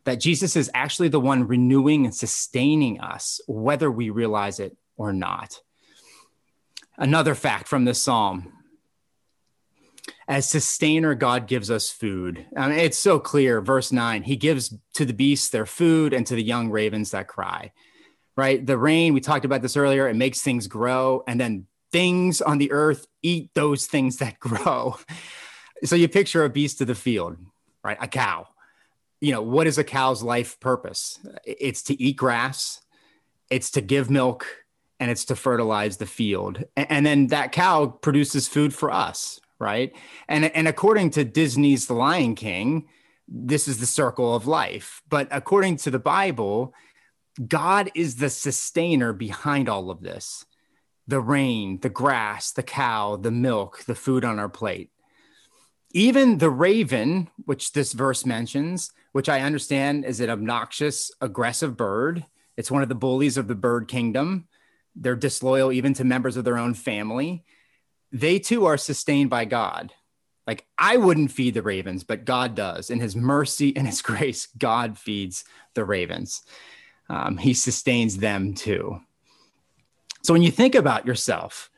that 0.03 0.19
Jesus 0.19 0.55
is 0.55 0.71
actually 0.73 1.09
the 1.09 1.19
one 1.19 1.47
renewing 1.47 2.05
and 2.05 2.15
sustaining 2.15 2.99
us, 2.99 3.39
whether 3.47 3.91
we 3.91 4.09
realize 4.09 4.59
it 4.59 4.75
or 4.97 5.13
not. 5.13 5.61
Another 6.97 7.35
fact 7.35 7.67
from 7.67 7.85
this 7.85 8.01
psalm 8.01 8.53
as 10.27 10.49
sustainer, 10.49 11.13
God 11.13 11.47
gives 11.47 11.69
us 11.69 11.89
food. 11.89 12.45
I 12.55 12.69
mean, 12.69 12.79
it's 12.79 12.97
so 12.97 13.19
clear. 13.19 13.61
Verse 13.61 13.91
nine, 13.91 14.23
He 14.23 14.35
gives 14.35 14.73
to 14.93 15.05
the 15.05 15.13
beasts 15.13 15.49
their 15.49 15.65
food 15.65 16.13
and 16.13 16.25
to 16.27 16.35
the 16.35 16.43
young 16.43 16.69
ravens 16.69 17.11
that 17.11 17.27
cry. 17.27 17.71
Right? 18.37 18.65
The 18.65 18.77
rain, 18.77 19.13
we 19.13 19.19
talked 19.19 19.45
about 19.45 19.61
this 19.61 19.75
earlier, 19.75 20.07
it 20.07 20.15
makes 20.15 20.41
things 20.41 20.67
grow, 20.67 21.23
and 21.27 21.39
then 21.39 21.67
things 21.91 22.41
on 22.41 22.59
the 22.59 22.71
earth 22.71 23.05
eat 23.21 23.51
those 23.53 23.87
things 23.87 24.17
that 24.17 24.39
grow. 24.39 24.95
So 25.83 25.95
you 25.95 26.07
picture 26.07 26.45
a 26.45 26.49
beast 26.49 26.79
of 26.81 26.87
the 26.87 26.95
field, 26.95 27.37
right? 27.83 27.97
A 27.99 28.07
cow 28.07 28.47
you 29.21 29.31
know, 29.31 29.41
what 29.41 29.67
is 29.67 29.77
a 29.77 29.83
cow's 29.83 30.23
life 30.23 30.59
purpose? 30.59 31.19
It's 31.45 31.83
to 31.83 32.01
eat 32.01 32.17
grass, 32.17 32.81
it's 33.49 33.71
to 33.71 33.81
give 33.81 34.09
milk, 34.09 34.45
and 34.99 35.09
it's 35.09 35.25
to 35.25 35.35
fertilize 35.35 35.97
the 35.97 36.05
field. 36.05 36.63
And 36.75 37.05
then 37.05 37.27
that 37.27 37.51
cow 37.51 37.87
produces 37.87 38.47
food 38.47 38.73
for 38.73 38.91
us, 38.91 39.39
right? 39.59 39.95
And, 40.27 40.45
and 40.45 40.67
according 40.67 41.11
to 41.11 41.23
Disney's 41.23 41.87
The 41.87 41.93
Lion 41.93 42.35
King, 42.35 42.87
this 43.27 43.67
is 43.67 43.79
the 43.79 43.85
circle 43.85 44.35
of 44.35 44.45
life. 44.45 45.01
But 45.09 45.27
according 45.31 45.77
to 45.77 45.91
the 45.91 45.99
Bible, 45.99 46.73
God 47.47 47.89
is 47.95 48.17
the 48.17 48.29
sustainer 48.29 49.13
behind 49.13 49.69
all 49.69 49.89
of 49.89 50.01
this 50.01 50.45
the 51.07 51.19
rain, 51.19 51.79
the 51.81 51.89
grass, 51.89 52.51
the 52.51 52.63
cow, 52.63 53.17
the 53.17 53.31
milk, 53.31 53.83
the 53.85 53.95
food 53.95 54.23
on 54.23 54.39
our 54.39 54.47
plate. 54.47 54.90
Even 55.93 56.37
the 56.37 56.49
raven, 56.49 57.29
which 57.45 57.73
this 57.73 57.93
verse 57.93 58.25
mentions, 58.25 58.91
which 59.11 59.29
I 59.29 59.41
understand 59.41 60.05
is 60.05 60.19
an 60.19 60.29
obnoxious, 60.29 61.11
aggressive 61.21 61.77
bird. 61.77 62.25
It's 62.57 62.71
one 62.71 62.83
of 62.83 62.89
the 62.89 62.95
bullies 62.95 63.37
of 63.37 63.47
the 63.47 63.55
bird 63.55 63.87
kingdom. 63.87 64.47
They're 64.95 65.15
disloyal 65.15 65.71
even 65.71 65.93
to 65.95 66.03
members 66.03 66.37
of 66.37 66.43
their 66.43 66.57
own 66.57 66.73
family. 66.73 67.43
They 68.11 68.39
too 68.39 68.65
are 68.65 68.77
sustained 68.77 69.29
by 69.29 69.45
God. 69.45 69.93
Like 70.45 70.65
I 70.77 70.97
wouldn't 70.97 71.31
feed 71.31 71.53
the 71.53 71.61
ravens, 71.61 72.03
but 72.03 72.25
God 72.25 72.55
does. 72.55 72.89
In 72.89 72.99
his 72.99 73.15
mercy 73.15 73.75
and 73.75 73.87
his 73.87 74.01
grace, 74.03 74.47
God 74.57 74.97
feeds 74.97 75.45
the 75.73 75.85
ravens. 75.85 76.43
Um, 77.09 77.37
he 77.37 77.53
sustains 77.53 78.17
them 78.17 78.53
too. 78.53 79.01
So 80.23 80.33
when 80.33 80.43
you 80.43 80.51
think 80.51 80.75
about 80.75 81.05
yourself, 81.05 81.70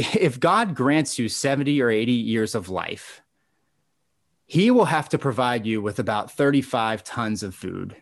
if 0.00 0.40
God 0.40 0.74
grants 0.74 1.18
you 1.18 1.28
70 1.28 1.80
or 1.80 1.90
80 1.90 2.12
years 2.12 2.54
of 2.54 2.68
life, 2.68 3.22
he 4.46 4.70
will 4.70 4.86
have 4.86 5.08
to 5.10 5.18
provide 5.18 5.66
you 5.66 5.80
with 5.80 5.98
about 5.98 6.32
35 6.32 7.04
tons 7.04 7.42
of 7.42 7.54
food 7.54 7.96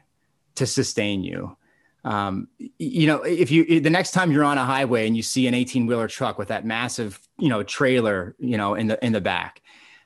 to 0.55 0.67
sustain 0.67 1.23
you. 1.23 1.57
Um, 2.05 2.49
you 2.79 3.07
know, 3.07 3.23
if 3.23 3.51
you 3.51 3.81
the 3.81 3.91
next 3.91 4.13
time 4.13 4.33
you're 4.33 4.45
on 4.45 4.57
a 4.57 4.65
highway 4.65 5.07
and 5.07 5.17
you 5.17 5.23
see 5.23 5.47
an 5.47 5.55
18 5.55 5.87
wheeler 5.87 6.09
truck 6.09 6.39
with 6.39 6.49
that 6.49 6.65
massive, 6.65 7.21
you 7.39 7.49
know, 7.49 7.63
trailer, 7.63 8.35
you 8.39 8.57
know, 8.57 8.75
in 8.75 8.87
the 8.87 9.05
in 9.05 9.13
the 9.13 9.21
back, 9.21 9.61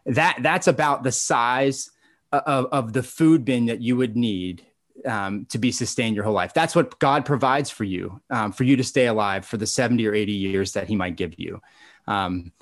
that 0.06 0.38
that's 0.40 0.66
about 0.66 1.04
the 1.04 1.12
size 1.12 1.90
of, 2.32 2.66
of 2.72 2.92
the 2.92 3.02
food 3.02 3.44
bin 3.44 3.66
that 3.66 3.80
you 3.80 3.96
would 3.96 4.16
need 4.16 4.66
um, 5.06 5.46
to 5.46 5.58
be 5.58 5.72
sustained 5.72 6.14
your 6.14 6.24
whole 6.24 6.34
life. 6.34 6.54
That's 6.54 6.74
what 6.74 6.98
God 6.98 7.24
provides 7.24 7.70
for 7.70 7.84
you, 7.84 8.20
um, 8.30 8.52
for 8.52 8.64
you 8.64 8.76
to 8.76 8.84
stay 8.84 9.06
alive 9.06 9.44
for 9.44 9.56
the 9.56 9.66
70 9.66 10.06
or 10.06 10.14
80 10.14 10.32
years 10.32 10.72
that 10.72 10.88
He 10.88 10.96
might 10.96 11.16
give 11.16 11.38
you. 11.38 11.60
Um, 12.06 12.52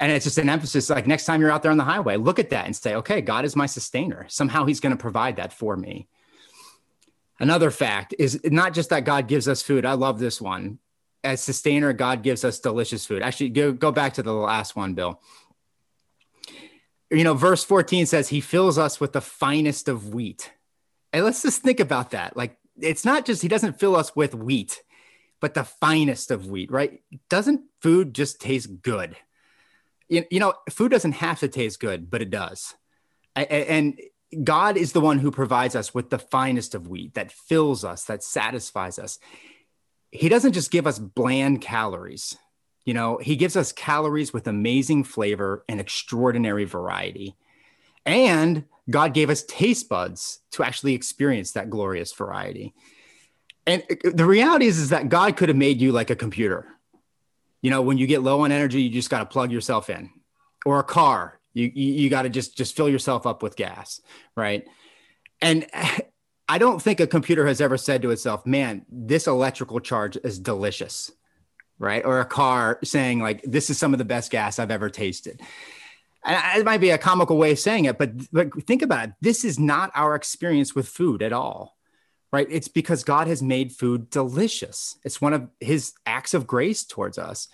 and 0.00 0.10
it's 0.12 0.24
just 0.24 0.38
an 0.38 0.48
emphasis 0.48 0.90
like 0.90 1.06
next 1.06 1.24
time 1.24 1.40
you're 1.40 1.50
out 1.50 1.62
there 1.62 1.70
on 1.70 1.78
the 1.78 1.84
highway, 1.84 2.16
look 2.16 2.38
at 2.38 2.50
that 2.50 2.66
and 2.66 2.74
say, 2.74 2.94
okay, 2.96 3.20
God 3.20 3.44
is 3.44 3.56
my 3.56 3.66
sustainer. 3.66 4.26
Somehow 4.28 4.64
He's 4.64 4.80
going 4.80 4.96
to 4.96 5.00
provide 5.00 5.36
that 5.36 5.52
for 5.52 5.76
me. 5.76 6.08
Another 7.40 7.70
fact 7.70 8.14
is 8.18 8.40
not 8.44 8.74
just 8.74 8.90
that 8.90 9.04
God 9.04 9.26
gives 9.26 9.48
us 9.48 9.62
food. 9.62 9.84
I 9.84 9.94
love 9.94 10.18
this 10.18 10.40
one. 10.40 10.78
As 11.22 11.42
sustainer, 11.42 11.92
God 11.92 12.22
gives 12.22 12.44
us 12.44 12.60
delicious 12.60 13.06
food. 13.06 13.22
Actually, 13.22 13.48
go, 13.50 13.72
go 13.72 13.90
back 13.90 14.14
to 14.14 14.22
the 14.22 14.32
last 14.32 14.76
one, 14.76 14.94
Bill. 14.94 15.20
You 17.10 17.24
know, 17.24 17.34
verse 17.34 17.64
14 17.64 18.06
says, 18.06 18.28
He 18.28 18.40
fills 18.40 18.78
us 18.78 19.00
with 19.00 19.12
the 19.12 19.20
finest 19.20 19.88
of 19.88 20.14
wheat. 20.14 20.52
And 21.14 21.24
let's 21.24 21.42
just 21.42 21.62
think 21.62 21.78
about 21.78 22.10
that. 22.10 22.36
Like, 22.36 22.58
it's 22.80 23.04
not 23.04 23.24
just 23.24 23.40
He 23.40 23.48
doesn't 23.48 23.78
fill 23.78 23.94
us 23.94 24.16
with 24.16 24.34
wheat, 24.34 24.82
but 25.40 25.54
the 25.54 25.62
finest 25.62 26.32
of 26.32 26.48
wheat, 26.48 26.72
right? 26.72 27.02
Doesn't 27.30 27.62
food 27.80 28.14
just 28.14 28.40
taste 28.40 28.82
good? 28.82 29.16
You, 30.08 30.24
you 30.30 30.40
know, 30.40 30.54
food 30.68 30.90
doesn't 30.90 31.12
have 31.12 31.38
to 31.38 31.48
taste 31.48 31.78
good, 31.78 32.10
but 32.10 32.20
it 32.20 32.30
does. 32.30 32.74
And 33.36 34.00
God 34.42 34.76
is 34.76 34.90
the 34.90 35.00
one 35.00 35.20
who 35.20 35.30
provides 35.30 35.76
us 35.76 35.94
with 35.94 36.10
the 36.10 36.18
finest 36.18 36.74
of 36.74 36.88
wheat 36.88 37.14
that 37.14 37.30
fills 37.30 37.84
us, 37.84 38.04
that 38.06 38.24
satisfies 38.24 38.98
us. 38.98 39.20
He 40.10 40.28
doesn't 40.28 40.52
just 40.52 40.72
give 40.72 40.86
us 40.86 40.98
bland 40.98 41.60
calories. 41.60 42.36
You 42.84 42.94
know, 42.94 43.18
he 43.18 43.36
gives 43.36 43.56
us 43.56 43.70
calories 43.70 44.32
with 44.32 44.48
amazing 44.48 45.04
flavor 45.04 45.64
and 45.68 45.80
extraordinary 45.80 46.64
variety. 46.64 47.36
And 48.04 48.64
God 48.88 49.14
gave 49.14 49.30
us 49.30 49.42
taste 49.44 49.88
buds 49.88 50.40
to 50.52 50.62
actually 50.62 50.94
experience 50.94 51.52
that 51.52 51.70
glorious 51.70 52.12
variety. 52.12 52.74
And 53.66 53.82
the 54.04 54.26
reality 54.26 54.66
is, 54.66 54.78
is 54.78 54.90
that 54.90 55.08
God 55.08 55.36
could 55.36 55.48
have 55.48 55.56
made 55.56 55.80
you 55.80 55.92
like 55.92 56.10
a 56.10 56.16
computer. 56.16 56.66
You 57.62 57.70
know, 57.70 57.80
when 57.80 57.96
you 57.96 58.06
get 58.06 58.22
low 58.22 58.40
on 58.40 58.52
energy, 58.52 58.82
you 58.82 58.90
just 58.90 59.08
got 59.08 59.20
to 59.20 59.26
plug 59.26 59.50
yourself 59.50 59.88
in, 59.88 60.10
or 60.66 60.80
a 60.80 60.84
car. 60.84 61.40
You 61.54 61.70
you, 61.74 61.92
you 61.94 62.10
got 62.10 62.22
to 62.22 62.28
just 62.28 62.56
just 62.58 62.76
fill 62.76 62.90
yourself 62.90 63.26
up 63.26 63.42
with 63.42 63.56
gas, 63.56 64.02
right? 64.36 64.66
And 65.40 65.66
I 66.46 66.58
don't 66.58 66.82
think 66.82 67.00
a 67.00 67.06
computer 67.06 67.46
has 67.46 67.62
ever 67.62 67.78
said 67.78 68.02
to 68.02 68.10
itself, 68.10 68.44
"Man, 68.44 68.84
this 68.90 69.26
electrical 69.26 69.80
charge 69.80 70.18
is 70.22 70.38
delicious," 70.38 71.10
right? 71.78 72.04
Or 72.04 72.20
a 72.20 72.26
car 72.26 72.80
saying 72.84 73.20
like, 73.20 73.40
"This 73.44 73.70
is 73.70 73.78
some 73.78 73.94
of 73.94 73.98
the 73.98 74.04
best 74.04 74.30
gas 74.30 74.58
I've 74.58 74.70
ever 74.70 74.90
tasted." 74.90 75.40
It 76.26 76.64
might 76.64 76.80
be 76.80 76.90
a 76.90 76.98
comical 76.98 77.36
way 77.36 77.52
of 77.52 77.58
saying 77.58 77.84
it, 77.84 77.98
but 77.98 78.12
but 78.32 78.66
think 78.66 78.82
about 78.82 79.08
it. 79.10 79.14
This 79.20 79.44
is 79.44 79.58
not 79.58 79.90
our 79.94 80.14
experience 80.14 80.74
with 80.74 80.88
food 80.88 81.22
at 81.22 81.32
all 81.32 81.74
right? 82.34 82.48
It's 82.50 82.66
because 82.66 83.04
God 83.04 83.28
has 83.28 83.44
made 83.44 83.70
food 83.70 84.10
delicious. 84.10 84.98
It's 85.04 85.20
one 85.20 85.34
of 85.34 85.48
his 85.60 85.92
acts 86.04 86.34
of 86.34 86.48
grace 86.48 86.84
towards 86.84 87.16
us. 87.16 87.46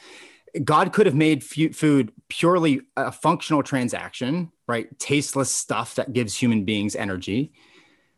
God 0.64 0.94
could 0.94 1.04
have 1.04 1.14
made 1.14 1.44
food 1.44 2.12
purely 2.30 2.80
a 2.96 3.12
functional 3.12 3.62
transaction, 3.62 4.50
right? 4.66 4.98
Tasteless 4.98 5.50
stuff 5.50 5.96
that 5.96 6.14
gives 6.14 6.34
human 6.34 6.64
beings 6.64 6.96
energy, 6.96 7.52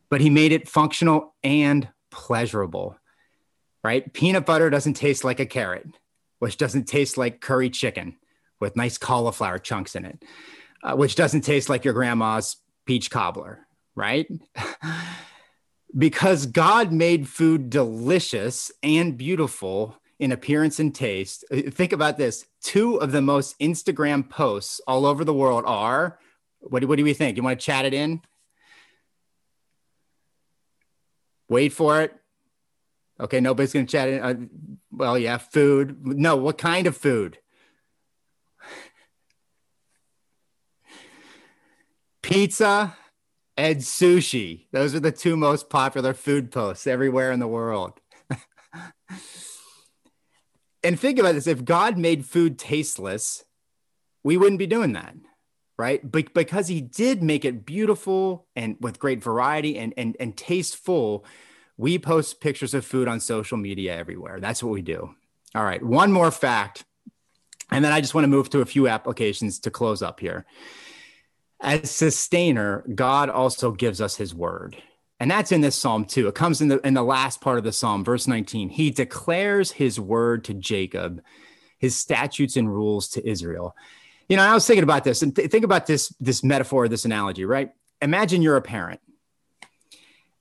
but 0.08 0.20
he 0.20 0.30
made 0.30 0.52
it 0.52 0.68
functional 0.68 1.34
and 1.42 1.88
pleasurable, 2.12 2.96
right? 3.82 4.12
Peanut 4.12 4.46
butter 4.46 4.70
doesn't 4.70 4.94
taste 4.94 5.24
like 5.24 5.40
a 5.40 5.46
carrot, 5.46 5.88
which 6.38 6.58
doesn't 6.58 6.84
taste 6.84 7.18
like 7.18 7.40
curry 7.40 7.70
chicken 7.70 8.14
with 8.62 8.76
nice 8.76 8.96
cauliflower 8.96 9.58
chunks 9.58 9.96
in 9.96 10.04
it, 10.04 10.24
uh, 10.84 10.94
which 10.94 11.16
doesn't 11.16 11.42
taste 11.42 11.68
like 11.68 11.84
your 11.84 11.92
grandma's 11.92 12.56
peach 12.86 13.10
cobbler, 13.10 13.66
right? 13.96 14.26
because 15.98 16.46
God 16.46 16.92
made 16.92 17.28
food 17.28 17.68
delicious 17.68 18.70
and 18.82 19.18
beautiful 19.18 19.96
in 20.20 20.30
appearance 20.30 20.78
and 20.78 20.94
taste. 20.94 21.44
Uh, 21.50 21.70
think 21.70 21.92
about 21.92 22.16
this 22.16 22.46
two 22.62 22.96
of 22.96 23.10
the 23.10 23.20
most 23.20 23.58
Instagram 23.58 24.30
posts 24.30 24.80
all 24.86 25.04
over 25.04 25.24
the 25.24 25.34
world 25.34 25.64
are 25.66 26.18
what 26.60 26.80
do, 26.80 26.86
what 26.86 26.96
do 26.96 27.04
we 27.04 27.14
think? 27.14 27.36
You 27.36 27.42
want 27.42 27.58
to 27.58 27.66
chat 27.66 27.84
it 27.84 27.92
in? 27.92 28.20
Wait 31.48 31.72
for 31.72 32.00
it. 32.02 32.14
Okay, 33.18 33.40
nobody's 33.40 33.72
going 33.72 33.86
to 33.86 33.90
chat 33.90 34.08
it. 34.08 34.22
Uh, 34.22 34.34
well, 34.92 35.18
yeah, 35.18 35.38
food. 35.38 36.06
No, 36.06 36.36
what 36.36 36.56
kind 36.56 36.86
of 36.86 36.96
food? 36.96 37.38
Pizza, 42.22 42.96
and 43.56 43.78
sushi. 43.78 44.66
Those 44.72 44.94
are 44.94 45.00
the 45.00 45.12
two 45.12 45.36
most 45.36 45.68
popular 45.68 46.14
food 46.14 46.50
posts 46.50 46.86
everywhere 46.86 47.32
in 47.32 47.40
the 47.40 47.46
world. 47.46 48.00
and 50.82 50.98
think 50.98 51.18
about 51.18 51.34
this 51.34 51.46
if 51.46 51.64
God 51.64 51.98
made 51.98 52.24
food 52.24 52.58
tasteless, 52.58 53.44
we 54.24 54.36
wouldn't 54.36 54.58
be 54.58 54.66
doing 54.66 54.92
that, 54.92 55.14
right? 55.78 56.00
But 56.10 56.32
because 56.32 56.68
he 56.68 56.80
did 56.80 57.22
make 57.22 57.44
it 57.44 57.66
beautiful 57.66 58.46
and 58.56 58.76
with 58.80 58.98
great 58.98 59.22
variety 59.22 59.76
and, 59.78 59.92
and, 59.96 60.16
and 60.18 60.36
tasteful, 60.36 61.24
we 61.76 61.98
post 61.98 62.40
pictures 62.40 62.74
of 62.74 62.86
food 62.86 63.08
on 63.08 63.20
social 63.20 63.58
media 63.58 63.96
everywhere. 63.96 64.38
That's 64.40 64.62
what 64.62 64.72
we 64.72 64.82
do. 64.82 65.14
All 65.54 65.64
right, 65.64 65.82
one 65.82 66.12
more 66.12 66.30
fact. 66.30 66.84
And 67.70 67.84
then 67.84 67.92
I 67.92 68.00
just 68.00 68.14
want 68.14 68.24
to 68.24 68.28
move 68.28 68.50
to 68.50 68.60
a 68.60 68.66
few 68.66 68.88
applications 68.88 69.58
to 69.60 69.70
close 69.70 70.02
up 70.02 70.20
here 70.20 70.46
as 71.62 71.90
sustainer, 71.90 72.84
God 72.92 73.30
also 73.30 73.70
gives 73.70 74.00
us 74.00 74.16
his 74.16 74.34
word. 74.34 74.76
And 75.20 75.30
that's 75.30 75.52
in 75.52 75.60
this 75.60 75.76
psalm 75.76 76.04
too. 76.04 76.26
It 76.26 76.34
comes 76.34 76.60
in 76.60 76.66
the 76.66 76.84
in 76.84 76.94
the 76.94 77.04
last 77.04 77.40
part 77.40 77.56
of 77.56 77.64
the 77.64 77.72
psalm, 77.72 78.04
verse 78.04 78.26
19. 78.26 78.68
He 78.68 78.90
declares 78.90 79.70
his 79.70 80.00
word 80.00 80.44
to 80.44 80.54
Jacob, 80.54 81.22
his 81.78 81.96
statutes 81.96 82.56
and 82.56 82.68
rules 82.68 83.08
to 83.10 83.26
Israel. 83.26 83.76
You 84.28 84.36
know, 84.36 84.42
I 84.42 84.52
was 84.52 84.66
thinking 84.66 84.82
about 84.82 85.04
this 85.04 85.22
and 85.22 85.34
th- 85.34 85.48
think 85.48 85.64
about 85.64 85.86
this 85.86 86.08
this 86.18 86.42
metaphor, 86.42 86.88
this 86.88 87.04
analogy, 87.04 87.44
right? 87.44 87.70
Imagine 88.00 88.42
you're 88.42 88.56
a 88.56 88.62
parent. 88.62 89.00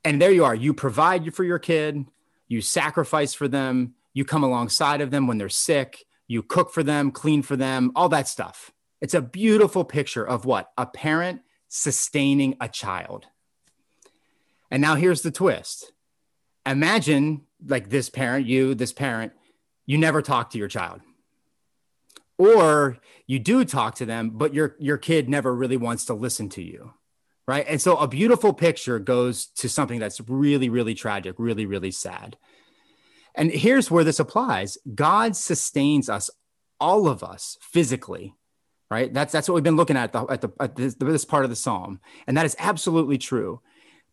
And 0.03 0.19
there 0.19 0.31
you 0.31 0.45
are. 0.45 0.55
You 0.55 0.73
provide 0.73 1.31
for 1.35 1.43
your 1.43 1.59
kid, 1.59 2.03
you 2.47 2.61
sacrifice 2.61 3.35
for 3.35 3.47
them, 3.47 3.93
you 4.13 4.25
come 4.25 4.43
alongside 4.43 5.01
of 5.01 5.11
them 5.11 5.27
when 5.27 5.37
they're 5.37 5.49
sick, 5.49 6.05
you 6.27 6.41
cook 6.41 6.73
for 6.73 6.81
them, 6.81 7.11
clean 7.11 7.43
for 7.43 7.55
them, 7.55 7.91
all 7.95 8.09
that 8.09 8.27
stuff. 8.27 8.71
It's 9.01 9.15
a 9.15 9.21
beautiful 9.21 9.83
picture 9.83 10.25
of 10.25 10.45
what? 10.45 10.71
A 10.77 10.85
parent 10.85 11.41
sustaining 11.67 12.55
a 12.61 12.69
child. 12.69 13.25
And 14.69 14.81
now 14.81 14.95
here's 14.95 15.21
the 15.21 15.31
twist. 15.31 15.91
Imagine 16.65 17.41
like 17.65 17.89
this 17.89 18.09
parent, 18.09 18.45
you, 18.45 18.75
this 18.75 18.93
parent, 18.93 19.33
you 19.85 19.97
never 19.97 20.21
talk 20.21 20.51
to 20.51 20.57
your 20.57 20.67
child. 20.67 21.01
Or 22.37 22.97
you 23.27 23.39
do 23.39 23.65
talk 23.65 23.95
to 23.95 24.05
them, 24.05 24.31
but 24.31 24.53
your 24.53 24.75
your 24.79 24.97
kid 24.97 25.29
never 25.29 25.53
really 25.53 25.77
wants 25.77 26.05
to 26.05 26.13
listen 26.13 26.49
to 26.49 26.63
you. 26.63 26.93
Right? 27.47 27.65
And 27.67 27.81
so 27.81 27.97
a 27.97 28.07
beautiful 28.07 28.53
picture 28.53 28.99
goes 28.99 29.47
to 29.57 29.69
something 29.69 29.99
that's 29.99 30.21
really 30.27 30.69
really 30.69 30.95
tragic, 30.95 31.35
really 31.37 31.65
really 31.65 31.91
sad. 31.91 32.37
And 33.35 33.51
here's 33.51 33.91
where 33.91 34.03
this 34.03 34.19
applies. 34.19 34.77
God 34.93 35.35
sustains 35.35 36.09
us 36.09 36.29
all 36.79 37.07
of 37.07 37.23
us 37.23 37.57
physically 37.61 38.35
right? 38.91 39.11
That's 39.11 39.31
that's 39.31 39.47
what 39.47 39.55
we've 39.55 39.63
been 39.63 39.77
looking 39.77 39.95
at 39.95 40.11
the, 40.11 40.25
at, 40.25 40.41
the, 40.41 40.51
at 40.59 40.75
this, 40.75 40.95
this 40.95 41.25
part 41.25 41.45
of 41.45 41.49
the 41.49 41.55
psalm, 41.55 42.01
and 42.27 42.35
that 42.35 42.45
is 42.45 42.57
absolutely 42.59 43.17
true. 43.17 43.61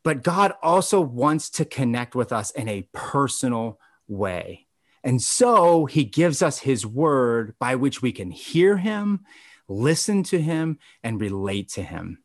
But 0.05 0.23
God 0.23 0.55
also 0.63 1.01
wants 1.01 1.51
to 1.51 1.65
connect 1.65 2.15
with 2.15 2.33
us 2.33 2.53
in 2.53 2.69
a 2.69 2.89
personal 2.93 3.81
way. 4.07 4.67
And 5.03 5.21
so 5.21 5.87
he 5.87 6.05
gives 6.05 6.43
us 6.43 6.61
his 6.61 6.87
word 6.87 7.57
by 7.59 7.75
which 7.75 8.01
we 8.01 8.13
can 8.13 8.31
hear 8.31 8.77
him, 8.77 9.25
listen 9.67 10.23
to 10.25 10.41
him, 10.41 10.79
and 11.03 11.21
relate 11.21 11.71
to 11.71 11.83
him. 11.83 12.19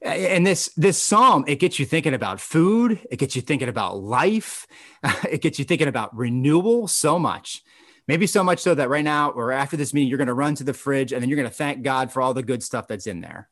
And 0.00 0.46
this 0.46 0.70
this 0.76 1.02
psalm, 1.02 1.44
it 1.46 1.56
gets 1.56 1.78
you 1.78 1.84
thinking 1.84 2.14
about 2.14 2.40
food, 2.40 2.98
it 3.10 3.18
gets 3.18 3.36
you 3.36 3.42
thinking 3.42 3.68
about 3.68 4.00
life, 4.00 4.66
it 5.30 5.42
gets 5.42 5.58
you 5.58 5.66
thinking 5.66 5.88
about 5.88 6.16
renewal 6.16 6.88
so 6.88 7.18
much. 7.18 7.62
Maybe 8.08 8.26
so 8.26 8.42
much 8.42 8.60
so 8.60 8.74
that 8.74 8.88
right 8.88 9.04
now 9.04 9.30
or 9.30 9.52
after 9.52 9.76
this 9.76 9.94
meeting, 9.94 10.08
you're 10.08 10.18
going 10.18 10.28
to 10.28 10.34
run 10.34 10.54
to 10.56 10.64
the 10.64 10.74
fridge 10.74 11.12
and 11.12 11.22
then 11.22 11.28
you're 11.28 11.36
going 11.36 11.48
to 11.48 11.54
thank 11.54 11.82
God 11.82 12.10
for 12.10 12.22
all 12.22 12.34
the 12.34 12.42
good 12.42 12.62
stuff 12.62 12.88
that's 12.88 13.06
in 13.06 13.20
there. 13.20 13.48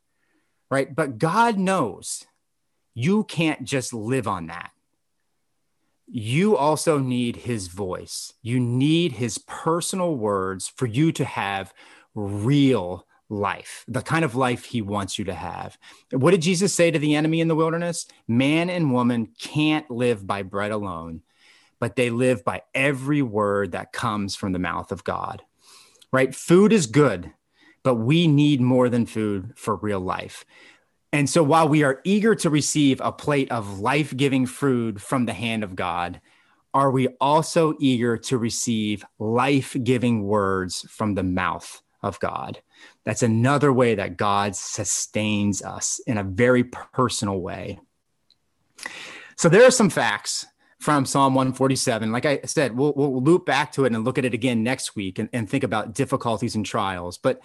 Right. 0.71 0.93
But 0.93 1.19
God 1.19 1.59
knows 1.59 2.25
you 2.95 3.25
can't 3.25 3.63
just 3.65 3.93
live 3.93 4.27
on 4.27 4.47
that. 4.47 4.71
You 6.09 6.57
also 6.57 6.99
need 6.99 7.37
his 7.37 7.69
voice. 7.69 8.33
You 8.41 8.59
need 8.59 9.13
his 9.13 9.39
personal 9.39 10.17
words 10.17 10.73
for 10.75 10.87
you 10.87 11.13
to 11.13 11.25
have 11.25 11.75
real 12.15 13.07
life, 13.29 13.85
the 13.89 14.03
kind 14.03 14.25
of 14.25 14.35
life 14.35 14.65
he 14.65 14.81
wants 14.83 15.19
you 15.19 15.25
to 15.27 15.35
have. 15.35 15.77
What 16.13 16.31
did 16.31 16.43
Jesus 16.43 16.73
say 16.73 16.91
to 16.91 16.99
the 16.99 17.15
enemy 17.17 17.41
in 17.41 17.49
the 17.49 17.55
wilderness? 17.55 18.07
Man 18.27 18.71
and 18.71 18.93
woman 18.93 19.29
can't 19.39 19.91
live 19.91 20.27
by 20.27 20.43
bread 20.43 20.71
alone, 20.71 21.23
but 21.79 21.97
they 21.97 22.11
live 22.11 22.45
by 22.45 22.63
every 22.75 23.23
word 23.23 23.73
that 23.73 23.93
comes 23.93 24.35
from 24.35 24.53
the 24.53 24.59
mouth 24.59 24.93
of 24.93 25.05
God. 25.05 25.43
Right? 26.13 26.35
Food 26.35 26.73
is 26.73 26.87
good, 26.87 27.33
but 27.83 27.97
we 27.97 28.27
need 28.27 28.61
more 28.61 28.89
than 28.89 29.07
food 29.07 29.53
for 29.57 29.77
real 29.77 30.01
life. 30.01 30.45
And 31.13 31.29
so 31.29 31.43
while 31.43 31.69
we 31.69 31.83
are 31.83 32.01
eager 32.05 32.35
to 32.37 32.51
receive 32.51 33.01
a 33.01 33.13
plate 33.13 33.51
of 33.51 33.81
life 33.81 34.17
giving 34.17 34.47
food 34.47 35.01
from 35.01 35.27
the 35.27 35.33
hand 35.33 35.65
of 35.65 35.77
God, 35.77 36.21
are 36.75 36.91
we 36.91 37.09
also 37.21 37.75
eager 37.81 38.19
to 38.19 38.37
receive 38.37 39.05
life 39.19 39.75
giving 39.83 40.25
words 40.25 40.87
from 40.91 41.15
the 41.15 41.23
mouth 41.23 41.81
of 42.03 42.21
God? 42.21 42.61
That's 43.05 43.23
another 43.23 43.73
way 43.73 43.95
that 43.95 44.19
God 44.19 44.55
sustains 44.55 45.63
us 45.63 46.01
in 46.07 46.19
a 46.19 46.23
very 46.23 46.65
personal 46.65 47.41
way. 47.41 47.81
So 49.37 49.49
there 49.49 49.65
are 49.65 49.71
some 49.71 49.91
facts 49.91 50.45
from 50.81 51.07
Psalm 51.07 51.35
147. 51.35 52.13
Like 52.13 52.27
I 52.27 52.41
said, 52.45 52.77
we'll, 52.77 52.93
we'll 52.95 53.23
loop 53.23 53.47
back 53.47 53.73
to 53.73 53.85
it 53.85 53.93
and 53.93 54.05
look 54.05 54.19
at 54.19 54.25
it 54.25 54.35
again 54.35 54.63
next 54.63 54.95
week 54.95 55.19
and, 55.19 55.29
and 55.33 55.49
think 55.49 55.65
about 55.65 55.95
difficulties 55.95 56.55
and 56.55 56.67
trials. 56.67 57.19
But 57.19 57.41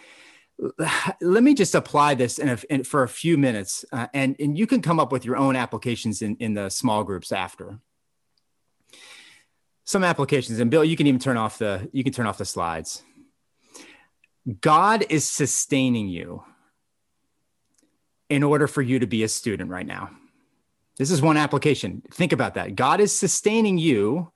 let 1.22 1.44
me 1.44 1.54
just 1.54 1.76
apply 1.76 2.16
this 2.16 2.40
in 2.40 2.50
a, 2.50 2.58
in, 2.70 2.84
for 2.84 3.04
a 3.04 3.10
few 3.10 3.38
minutes, 3.38 3.86
uh, 3.92 4.08
and, 4.14 4.36
and 4.40 4.58
you 4.58 4.68
can 4.68 4.82
come 4.82 5.00
up 5.00 5.12
with 5.12 5.26
your 5.26 5.38
own 5.38 5.56
applications 5.56 6.22
in, 6.22 6.36
in 6.38 6.54
the 6.54 6.70
small 6.70 7.04
groups 7.04 7.32
after. 7.32 7.80
Some 9.84 10.04
applications, 10.04 10.60
and 10.60 10.70
Bill, 10.70 10.86
you 10.86 10.96
can 10.96 11.08
even 11.08 11.20
turn 11.20 11.38
off 11.38 11.58
the 11.58 11.90
you 11.92 12.04
can 12.04 12.14
turn 12.14 12.28
off 12.28 12.38
the 12.38 12.46
slides. 12.46 13.02
God 14.62 15.06
is 15.10 15.28
sustaining 15.28 16.08
you 16.08 16.44
in 18.30 18.44
order 18.44 18.68
for 18.68 18.82
you 18.82 19.00
to 19.00 19.08
be 19.08 19.24
a 19.24 19.28
student 19.28 19.70
right 19.70 19.86
now. 19.86 20.12
This 21.02 21.12
is 21.12 21.22
one 21.22 21.36
application. 21.36 22.04
Think 22.14 22.32
about 22.32 22.54
that. 22.54 22.76
God 22.76 23.00
is 23.00 23.12
sustaining 23.12 23.80
you, 23.80 24.32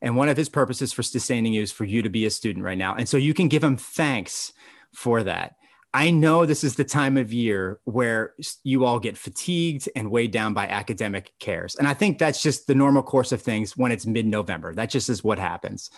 and 0.00 0.16
one 0.16 0.28
of 0.28 0.36
his 0.36 0.48
purposes 0.48 0.92
for 0.92 1.02
sustaining 1.02 1.52
you 1.52 1.62
is 1.62 1.72
for 1.72 1.84
you 1.84 2.02
to 2.02 2.08
be 2.08 2.24
a 2.24 2.30
student 2.30 2.64
right 2.64 2.78
now. 2.78 2.94
And 2.94 3.08
so 3.08 3.16
you 3.16 3.34
can 3.34 3.48
give 3.48 3.64
him 3.64 3.76
thanks 3.76 4.52
for 4.94 5.24
that. 5.24 5.56
I 5.92 6.10
know 6.10 6.46
this 6.46 6.62
is 6.62 6.76
the 6.76 6.84
time 6.84 7.16
of 7.16 7.32
year 7.32 7.80
where 7.82 8.34
you 8.62 8.84
all 8.84 9.00
get 9.00 9.18
fatigued 9.18 9.88
and 9.96 10.08
weighed 10.08 10.30
down 10.30 10.54
by 10.54 10.68
academic 10.68 11.32
cares. 11.40 11.74
And 11.74 11.88
I 11.88 11.94
think 11.94 12.18
that's 12.18 12.42
just 12.42 12.68
the 12.68 12.76
normal 12.76 13.02
course 13.02 13.32
of 13.32 13.42
things 13.42 13.76
when 13.76 13.90
it's 13.90 14.06
mid 14.06 14.26
November. 14.26 14.74
That 14.74 14.90
just 14.90 15.08
is 15.08 15.24
what 15.24 15.40
happens. 15.40 15.90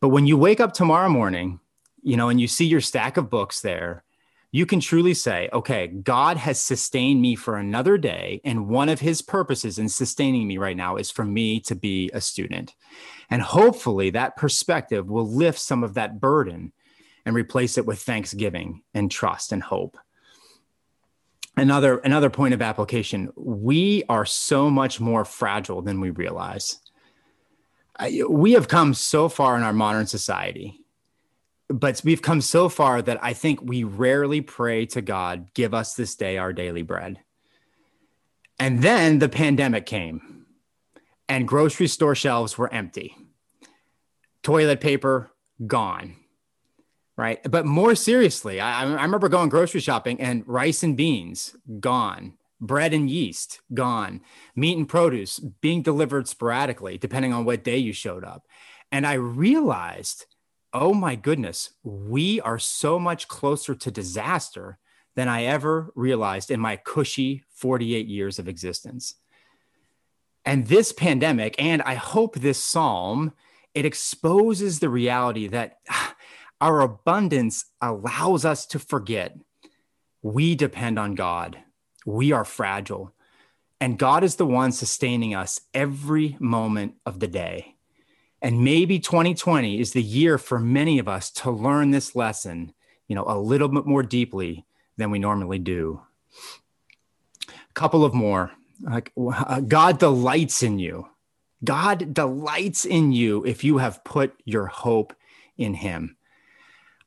But 0.00 0.10
when 0.10 0.28
you 0.28 0.36
wake 0.36 0.60
up 0.60 0.74
tomorrow 0.74 1.08
morning 1.08 1.58
you 2.02 2.16
know, 2.16 2.28
and 2.28 2.40
you 2.40 2.48
see 2.48 2.66
your 2.66 2.80
stack 2.80 3.16
of 3.16 3.30
books 3.30 3.60
there, 3.60 4.04
you 4.50 4.64
can 4.64 4.80
truly 4.80 5.12
say, 5.12 5.50
okay, 5.52 5.88
God 5.88 6.38
has 6.38 6.60
sustained 6.60 7.20
me 7.20 7.36
for 7.36 7.56
another 7.56 7.98
day. 7.98 8.40
And 8.44 8.68
one 8.68 8.88
of 8.88 9.00
his 9.00 9.20
purposes 9.20 9.78
in 9.78 9.88
sustaining 9.88 10.48
me 10.48 10.56
right 10.56 10.76
now 10.76 10.96
is 10.96 11.10
for 11.10 11.24
me 11.24 11.60
to 11.60 11.74
be 11.74 12.10
a 12.14 12.20
student. 12.20 12.74
And 13.28 13.42
hopefully 13.42 14.10
that 14.10 14.36
perspective 14.36 15.06
will 15.06 15.28
lift 15.28 15.58
some 15.58 15.84
of 15.84 15.94
that 15.94 16.18
burden 16.18 16.72
and 17.26 17.36
replace 17.36 17.76
it 17.76 17.84
with 17.84 18.00
thanksgiving 18.00 18.82
and 18.94 19.10
trust 19.10 19.52
and 19.52 19.62
hope. 19.62 19.98
Another, 21.54 21.98
another 21.98 22.30
point 22.30 22.54
of 22.54 22.62
application 22.62 23.30
we 23.36 24.04
are 24.08 24.24
so 24.24 24.70
much 24.70 24.98
more 24.98 25.26
fragile 25.26 25.82
than 25.82 26.00
we 26.00 26.10
realize. 26.10 26.78
We 28.28 28.52
have 28.52 28.68
come 28.68 28.94
so 28.94 29.28
far 29.28 29.56
in 29.56 29.62
our 29.62 29.72
modern 29.72 30.06
society 30.06 30.80
but 31.68 32.00
we've 32.04 32.22
come 32.22 32.40
so 32.40 32.68
far 32.68 33.02
that 33.02 33.22
I 33.22 33.32
think 33.32 33.60
we 33.62 33.84
rarely 33.84 34.40
pray 34.40 34.86
to 34.86 35.02
God, 35.02 35.52
give 35.54 35.74
us 35.74 35.94
this 35.94 36.14
day 36.14 36.38
our 36.38 36.52
daily 36.52 36.82
bread. 36.82 37.20
And 38.58 38.82
then 38.82 39.18
the 39.18 39.28
pandemic 39.28 39.86
came 39.86 40.46
and 41.28 41.46
grocery 41.46 41.86
store 41.86 42.14
shelves 42.14 42.56
were 42.56 42.72
empty. 42.72 43.14
Toilet 44.42 44.80
paper 44.80 45.30
gone. 45.66 46.16
Right. 47.16 47.40
But 47.50 47.66
more 47.66 47.96
seriously, 47.96 48.60
I, 48.60 48.84
I 48.84 49.02
remember 49.02 49.28
going 49.28 49.48
grocery 49.48 49.80
shopping 49.80 50.20
and 50.20 50.44
rice 50.46 50.84
and 50.84 50.96
beans 50.96 51.56
gone, 51.80 52.34
bread 52.60 52.94
and 52.94 53.10
yeast 53.10 53.60
gone, 53.74 54.20
meat 54.54 54.78
and 54.78 54.88
produce 54.88 55.40
being 55.40 55.82
delivered 55.82 56.28
sporadically, 56.28 56.96
depending 56.96 57.32
on 57.32 57.44
what 57.44 57.64
day 57.64 57.76
you 57.76 57.92
showed 57.92 58.24
up. 58.24 58.46
And 58.92 59.04
I 59.04 59.14
realized 59.14 60.26
oh 60.72 60.94
my 60.94 61.14
goodness, 61.14 61.70
we 61.82 62.40
are 62.40 62.58
so 62.58 62.98
much 62.98 63.28
closer 63.28 63.74
to 63.74 63.90
disaster 63.90 64.78
than 65.16 65.28
I 65.28 65.44
ever 65.44 65.92
realized 65.94 66.50
in 66.50 66.60
my 66.60 66.76
cushy 66.76 67.44
48 67.50 68.06
years 68.06 68.38
of 68.38 68.48
existence. 68.48 69.14
And 70.44 70.66
this 70.66 70.92
pandemic, 70.92 71.56
and 71.58 71.82
I 71.82 71.94
hope 71.94 72.36
this 72.36 72.62
psalm, 72.62 73.32
it 73.74 73.84
exposes 73.84 74.78
the 74.78 74.88
reality 74.88 75.48
that 75.48 75.78
our 76.60 76.80
abundance 76.80 77.64
allows 77.80 78.44
us 78.44 78.66
to 78.66 78.78
forget 78.78 79.36
we 80.22 80.54
depend 80.54 80.98
on 80.98 81.14
God. 81.14 81.58
We 82.04 82.32
are 82.32 82.44
fragile. 82.44 83.14
And 83.80 83.98
God 83.98 84.24
is 84.24 84.36
the 84.36 84.46
one 84.46 84.72
sustaining 84.72 85.34
us 85.34 85.60
every 85.72 86.36
moment 86.40 86.94
of 87.06 87.20
the 87.20 87.28
day. 87.28 87.77
And 88.40 88.62
maybe 88.62 88.98
2020 88.98 89.80
is 89.80 89.92
the 89.92 90.02
year 90.02 90.38
for 90.38 90.58
many 90.58 90.98
of 90.98 91.08
us 91.08 91.30
to 91.32 91.50
learn 91.50 91.90
this 91.90 92.14
lesson, 92.14 92.72
you 93.08 93.16
know, 93.16 93.24
a 93.26 93.38
little 93.38 93.68
bit 93.68 93.86
more 93.86 94.02
deeply 94.02 94.64
than 94.96 95.10
we 95.10 95.18
normally 95.18 95.58
do. 95.58 96.02
A 97.48 97.72
couple 97.74 98.04
of 98.04 98.14
more. 98.14 98.52
Like 98.80 99.12
uh, 99.16 99.60
God 99.60 99.98
delights 99.98 100.62
in 100.62 100.78
you. 100.78 101.08
God 101.64 102.14
delights 102.14 102.84
in 102.84 103.10
you 103.10 103.44
if 103.44 103.64
you 103.64 103.78
have 103.78 104.04
put 104.04 104.40
your 104.44 104.66
hope 104.66 105.14
in 105.56 105.74
him. 105.74 106.16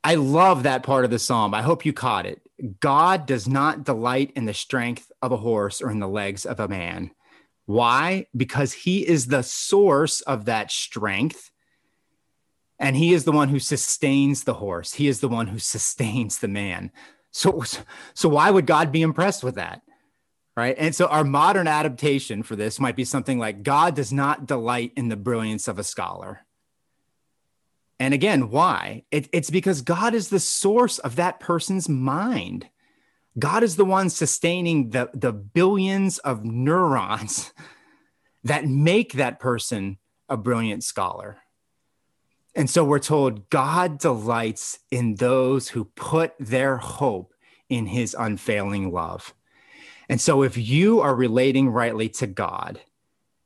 I 0.04 0.16
love 0.16 0.64
that 0.64 0.84
part 0.84 1.06
of 1.06 1.12
the 1.12 1.20
psalm. 1.20 1.54
I 1.54 1.62
hope 1.62 1.86
you 1.86 1.94
caught 1.94 2.26
it. 2.26 2.42
God 2.80 3.26
does 3.26 3.48
not 3.48 3.84
delight 3.86 4.34
in 4.36 4.46
the 4.46 4.54
strength 4.54 5.12
of 5.22 5.32
a 5.32 5.38
horse 5.38 5.82
or 5.82 5.90
in 5.90 6.00
the 6.00 6.08
legs 6.08 6.46
of 6.46 6.60
a 6.60 6.68
man. 6.68 7.12
Why? 7.72 8.26
Because 8.36 8.74
he 8.74 9.08
is 9.08 9.28
the 9.28 9.44
source 9.44 10.20
of 10.22 10.44
that 10.46 10.72
strength. 10.72 11.52
And 12.78 12.98
he 12.98 13.14
is 13.14 13.24
the 13.24 13.32
one 13.32 13.48
who 13.48 13.60
sustains 13.60 14.44
the 14.44 14.56
horse. 14.56 14.96
He 14.96 15.08
is 15.08 15.22
the 15.22 15.30
one 15.30 15.48
who 15.48 15.58
sustains 15.58 16.40
the 16.40 16.50
man. 16.50 16.92
So, 17.32 17.64
so 18.14 18.28
why 18.28 18.52
would 18.52 18.66
God 18.66 18.92
be 18.92 19.02
impressed 19.02 19.42
with 19.42 19.56
that? 19.56 19.84
Right. 20.58 20.76
And 20.78 20.94
so 20.94 21.08
our 21.08 21.24
modern 21.24 21.66
adaptation 21.66 22.44
for 22.44 22.58
this 22.58 22.78
might 22.78 22.98
be 22.98 23.06
something 23.06 23.40
like 23.40 23.64
God 23.64 23.96
does 23.96 24.12
not 24.12 24.46
delight 24.46 24.92
in 24.98 25.08
the 25.08 25.16
brilliance 25.16 25.70
of 25.70 25.80
a 25.80 25.84
scholar. 25.84 26.46
And 28.02 28.14
again, 28.14 28.50
why? 28.50 29.06
It, 29.12 29.30
it's 29.32 29.50
because 29.50 29.82
God 29.82 30.14
is 30.14 30.28
the 30.28 30.42
source 30.42 31.00
of 31.00 31.16
that 31.16 31.40
person's 31.40 31.88
mind. 31.88 32.68
God 33.40 33.64
is 33.64 33.76
the 33.76 33.86
one 33.86 34.10
sustaining 34.10 34.90
the, 34.90 35.10
the 35.14 35.32
billions 35.32 36.18
of 36.20 36.44
neurons 36.44 37.54
that 38.44 38.66
make 38.66 39.14
that 39.14 39.40
person 39.40 39.98
a 40.28 40.38
brilliant 40.38 40.84
scholar. 40.84 41.38
And 42.56 42.70
so 42.70 42.84
we're 42.84 43.00
told 43.00 43.50
God 43.50 43.98
delights 43.98 44.80
in 44.90 45.16
those 45.16 45.70
who 45.70 45.86
put 45.86 46.34
their 46.40 46.78
hope 46.78 47.34
in 47.70 47.86
his 47.86 48.16
unfailing 48.18 48.92
love. 48.92 49.34
And 50.10 50.20
so 50.20 50.44
if 50.44 50.58
you 50.58 51.00
are 51.00 51.16
relating 51.16 51.70
rightly 51.70 52.10
to 52.10 52.28
God, 52.28 52.82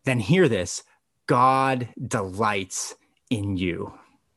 then 0.05 0.19
hear 0.19 0.49
this 0.49 0.83
God 1.27 1.89
delights 2.07 2.95
in 3.29 3.57
you 3.57 3.93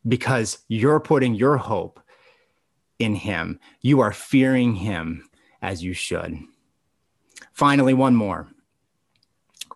because 0.07 0.59
you're 0.69 1.01
putting 1.01 1.35
your 1.35 1.57
hope 1.57 2.01
in 2.99 3.15
him. 3.15 3.61
You 3.81 4.01
are 4.01 4.13
fearing 4.13 4.75
him 4.75 5.28
as 5.61 5.83
you 5.83 5.93
should. 5.93 6.39
Finally, 7.53 7.95
one 7.95 8.15
more. 8.15 8.49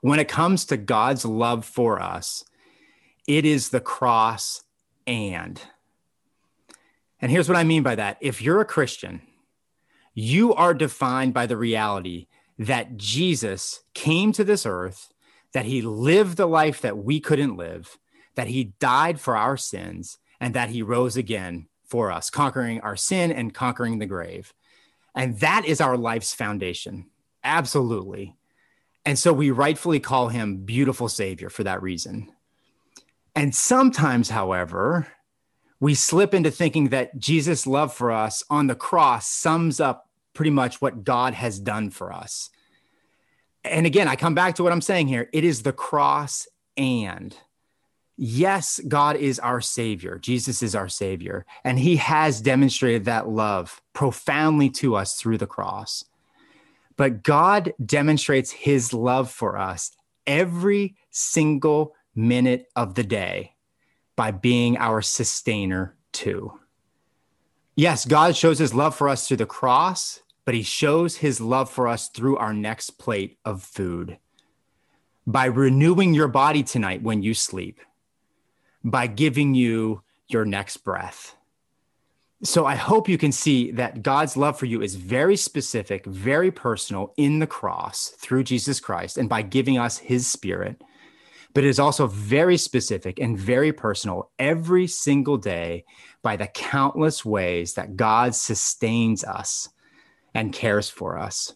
When 0.01 0.19
it 0.19 0.29
comes 0.29 0.65
to 0.67 0.77
God's 0.77 1.25
love 1.25 1.65
for 1.65 2.01
us, 2.01 2.45
it 3.27 3.45
is 3.45 3.69
the 3.69 3.81
cross 3.81 4.65
and. 5.07 5.61
And 7.21 7.31
here's 7.31 7.49
what 7.49 7.59
I 7.59 7.65
mean 7.65 7.83
by 7.83 7.95
that 7.95 8.19
if 8.21 8.43
you're 8.43 8.61
a 8.61 8.67
Christian, 8.67 9.23
you 10.15 10.55
are 10.55 10.75
defined 10.75 11.35
by 11.35 11.47
the 11.47 11.57
reality 11.57 12.27
that 12.59 12.97
Jesus 12.97 13.83
came 13.95 14.33
to 14.33 14.45
this 14.45 14.67
earth, 14.67 15.13
that 15.53 15.65
he 15.65 15.83
lived 15.83 16.37
the 16.37 16.47
life 16.47 16.81
that 16.81 16.99
we 16.99 17.21
couldn't 17.21 17.57
live, 17.57 17.99
that 18.35 18.49
he 18.49 18.75
died 18.79 19.21
for 19.21 19.37
our 19.37 19.57
sins, 19.57 20.19
and 20.41 20.55
that 20.55 20.71
he 20.71 20.83
rose 20.83 21.17
again 21.17 21.69
for 21.87 22.11
us, 22.11 22.31
conquering 22.31 22.81
our 22.81 22.97
sin 22.97 23.31
and 23.31 23.55
conquering 23.55 23.99
the 23.99 24.07
grave. 24.07 24.53
And 25.15 25.39
that 25.41 25.65
is 25.65 25.81
our 25.81 25.97
life's 25.97 26.35
foundation. 26.35 27.07
Absolutely. 27.45 28.37
And 29.05 29.19
so 29.19 29.33
we 29.33 29.51
rightfully 29.51 30.01
call 30.01 30.29
him 30.29 30.59
beautiful 30.59 31.09
savior 31.09 31.51
for 31.51 31.65
that 31.65 31.83
reason. 31.83 32.33
And 33.35 33.55
sometimes, 33.55 34.31
however, 34.31 35.09
we 35.81 35.95
slip 35.95 36.33
into 36.35 36.51
thinking 36.51 36.91
that 36.91 37.19
Jesus' 37.19 37.67
love 37.67 37.93
for 37.93 38.13
us 38.13 38.45
on 38.49 38.69
the 38.69 38.75
cross 38.75 39.29
sums 39.29 39.81
up 39.81 40.09
pretty 40.35 40.51
much 40.51 40.81
what 40.81 41.05
God 41.05 41.35
has 41.35 41.59
done 41.59 41.91
for 41.91 42.13
us. 42.13 42.51
And 43.65 43.87
again, 43.87 44.09
I 44.09 44.17
come 44.17 44.35
back 44.35 44.55
to 44.57 44.63
what 44.63 44.73
I'm 44.73 44.81
saying 44.81 45.09
here 45.09 45.29
it 45.33 45.45
is 45.45 45.63
the 45.63 45.73
cross 45.73 46.47
and. 46.77 47.37
Yes, 48.25 48.81
God 48.87 49.17
is 49.17 49.41
our 49.41 49.61
Savior. 49.61 50.17
Jesus 50.17 50.63
is 50.63 50.77
our 50.77 50.89
Savior. 50.89 51.45
And 51.65 51.77
He 51.77 51.97
has 51.97 52.41
demonstrated 52.41 53.05
that 53.07 53.29
love 53.29 53.83
profoundly 53.95 54.71
to 54.71 54.95
us 54.95 55.17
through 55.17 55.39
the 55.39 55.47
cross. 55.49 56.05
But 56.97 57.25
God 57.25 57.75
demonstrates 57.85 58.53
His 58.53 58.93
love 58.93 59.29
for 59.29 59.59
us 59.59 59.91
every 60.25 60.95
single 61.11 61.97
minute 62.15 62.69
of 62.77 62.95
the 62.95 63.03
day 63.03 63.57
by 64.15 64.31
being 64.31 64.77
our 64.77 65.03
sustainer 65.03 65.97
too. 66.13 66.61
Yes, 67.75 68.05
God 68.05 68.37
shows 68.37 68.61
His 68.61 68.73
love 68.73 68.95
for 68.95 69.09
us 69.09 69.27
through 69.27 69.39
the 69.39 69.47
cross, 69.47 70.21
but 70.45 70.55
He 70.55 70.63
shows 70.63 71.17
His 71.17 71.41
love 71.41 71.69
for 71.69 71.89
us 71.89 72.09
through 72.09 72.37
our 72.37 72.55
next 72.55 72.91
plate 72.91 73.39
of 73.45 73.65
food. 73.65 74.19
By 75.27 75.47
renewing 75.47 76.15
your 76.15 76.29
body 76.29 76.63
tonight 76.63 77.03
when 77.03 77.25
you 77.25 77.35
sleep 77.35 77.81
by 78.85 79.07
giving 79.07 79.55
you 79.55 80.03
your 80.29 80.45
next 80.45 80.79
breath. 80.79 81.35
So 82.45 82.67
I 82.67 82.75
hope 82.75 83.09
you 83.09 83.19
can 83.19 83.31
see 83.31 83.71
that 83.73 84.03
God's 84.03 84.37
love 84.37 84.59
for 84.59 84.67
you 84.67 84.83
is 84.83 84.97
very 84.97 85.37
specific, 85.37 86.05
very 86.07 86.51
personal 86.51 87.15
in 87.17 87.39
the 87.39 87.47
cross 87.47 88.09
through 88.19 88.43
Jesus 88.45 88.81
Christ 88.81 89.17
and 89.17 89.29
by 89.29 89.43
giving 89.43 89.79
us 89.79 89.99
his 89.99 90.27
spirit. 90.27 90.83
But 91.55 91.65
it 91.65 91.69
is 91.69 91.79
also 91.79 92.09
very 92.09 92.57
specific 92.57 93.21
and 93.21 93.39
very 93.39 93.73
personal 93.73 94.31
every 94.39 94.89
single 94.89 95.37
day 95.37 95.85
by 96.23 96.37
the 96.37 96.49
countless 96.49 97.25
ways 97.25 97.75
that 97.75 97.97
God 97.97 98.35
sustains 98.35 99.23
us 99.23 99.69
and 100.35 100.53
cares 100.53 100.89
for 100.89 101.19
us. 101.19 101.55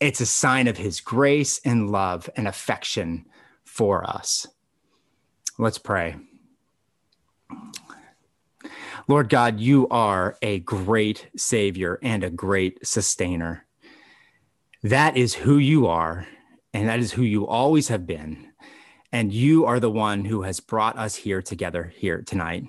It's 0.00 0.20
a 0.20 0.26
sign 0.26 0.68
of 0.68 0.76
his 0.76 1.00
grace 1.00 1.60
and 1.64 1.90
love 1.90 2.28
and 2.36 2.46
affection 2.46 3.24
for 3.64 4.04
us. 4.04 4.46
Let's 5.58 5.78
pray. 5.78 6.16
Lord 9.08 9.28
God, 9.28 9.60
you 9.60 9.86
are 9.88 10.36
a 10.42 10.58
great 10.60 11.28
Savior 11.36 11.98
and 12.02 12.24
a 12.24 12.30
great 12.30 12.84
sustainer. 12.86 13.64
That 14.82 15.16
is 15.16 15.34
who 15.34 15.58
you 15.58 15.86
are, 15.86 16.26
and 16.74 16.88
that 16.88 16.98
is 16.98 17.12
who 17.12 17.22
you 17.22 17.46
always 17.46 17.88
have 17.88 18.06
been. 18.06 18.52
And 19.12 19.32
you 19.32 19.64
are 19.64 19.80
the 19.80 19.90
one 19.90 20.24
who 20.24 20.42
has 20.42 20.60
brought 20.60 20.98
us 20.98 21.14
here 21.14 21.40
together 21.40 21.92
here 21.96 22.22
tonight. 22.22 22.64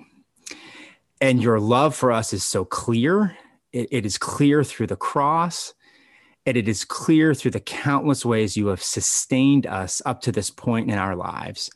And 1.20 1.42
your 1.42 1.58
love 1.58 1.96
for 1.96 2.12
us 2.12 2.32
is 2.32 2.44
so 2.44 2.64
clear. 2.64 3.36
it, 3.72 3.88
it 3.90 4.06
is 4.06 4.18
clear 4.18 4.64
through 4.64 4.86
the 4.86 4.96
cross, 4.96 5.74
and 6.46 6.56
it 6.56 6.68
is 6.68 6.84
clear 6.84 7.34
through 7.34 7.50
the 7.50 7.60
countless 7.60 8.24
ways 8.24 8.56
you 8.56 8.68
have 8.68 8.82
sustained 8.82 9.66
us 9.66 10.00
up 10.06 10.20
to 10.22 10.32
this 10.32 10.50
point 10.50 10.90
in 10.90 10.96
our 10.96 11.16
lives. 11.16 11.70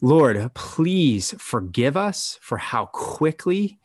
Lord, 0.00 0.52
please 0.54 1.34
forgive 1.38 1.96
us 1.96 2.38
for 2.42 2.58
how 2.58 2.86
quickly, 2.86 3.78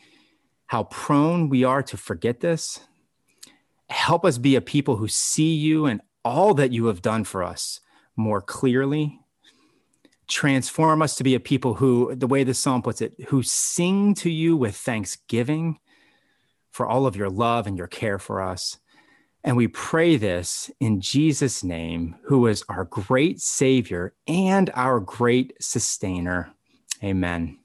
how 0.67 0.83
prone 0.83 1.49
we 1.49 1.63
are 1.63 1.83
to 1.83 1.97
forget 1.97 2.39
this. 2.39 2.79
Help 3.89 4.25
us 4.25 4.37
be 4.37 4.55
a 4.55 4.61
people 4.61 4.97
who 4.97 5.07
see 5.07 5.53
you 5.55 5.85
and 5.85 6.01
all 6.23 6.53
that 6.55 6.71
you 6.71 6.87
have 6.87 7.01
done 7.01 7.23
for 7.23 7.43
us 7.43 7.79
more 8.15 8.41
clearly. 8.41 9.19
Transform 10.27 11.01
us 11.01 11.15
to 11.15 11.23
be 11.23 11.33
a 11.35 11.39
people 11.39 11.75
who, 11.75 12.13
the 12.13 12.27
way 12.27 12.43
the 12.43 12.53
psalm 12.53 12.81
puts 12.81 13.01
it, 13.01 13.13
who 13.29 13.41
sing 13.41 14.13
to 14.15 14.29
you 14.29 14.55
with 14.55 14.75
thanksgiving 14.75 15.79
for 16.69 16.85
all 16.85 17.07
of 17.07 17.15
your 17.15 17.29
love 17.29 17.65
and 17.65 17.77
your 17.77 17.87
care 17.87 18.19
for 18.19 18.41
us. 18.41 18.77
And 19.43 19.55
we 19.55 19.67
pray 19.67 20.17
this 20.17 20.69
in 20.79 20.99
Jesus' 21.01 21.63
name, 21.63 22.15
who 22.23 22.47
is 22.47 22.63
our 22.67 22.85
great 22.85 23.39
Savior 23.39 24.13
and 24.27 24.69
our 24.73 24.99
great 24.99 25.53
sustainer. 25.61 26.51
Amen. 27.03 27.58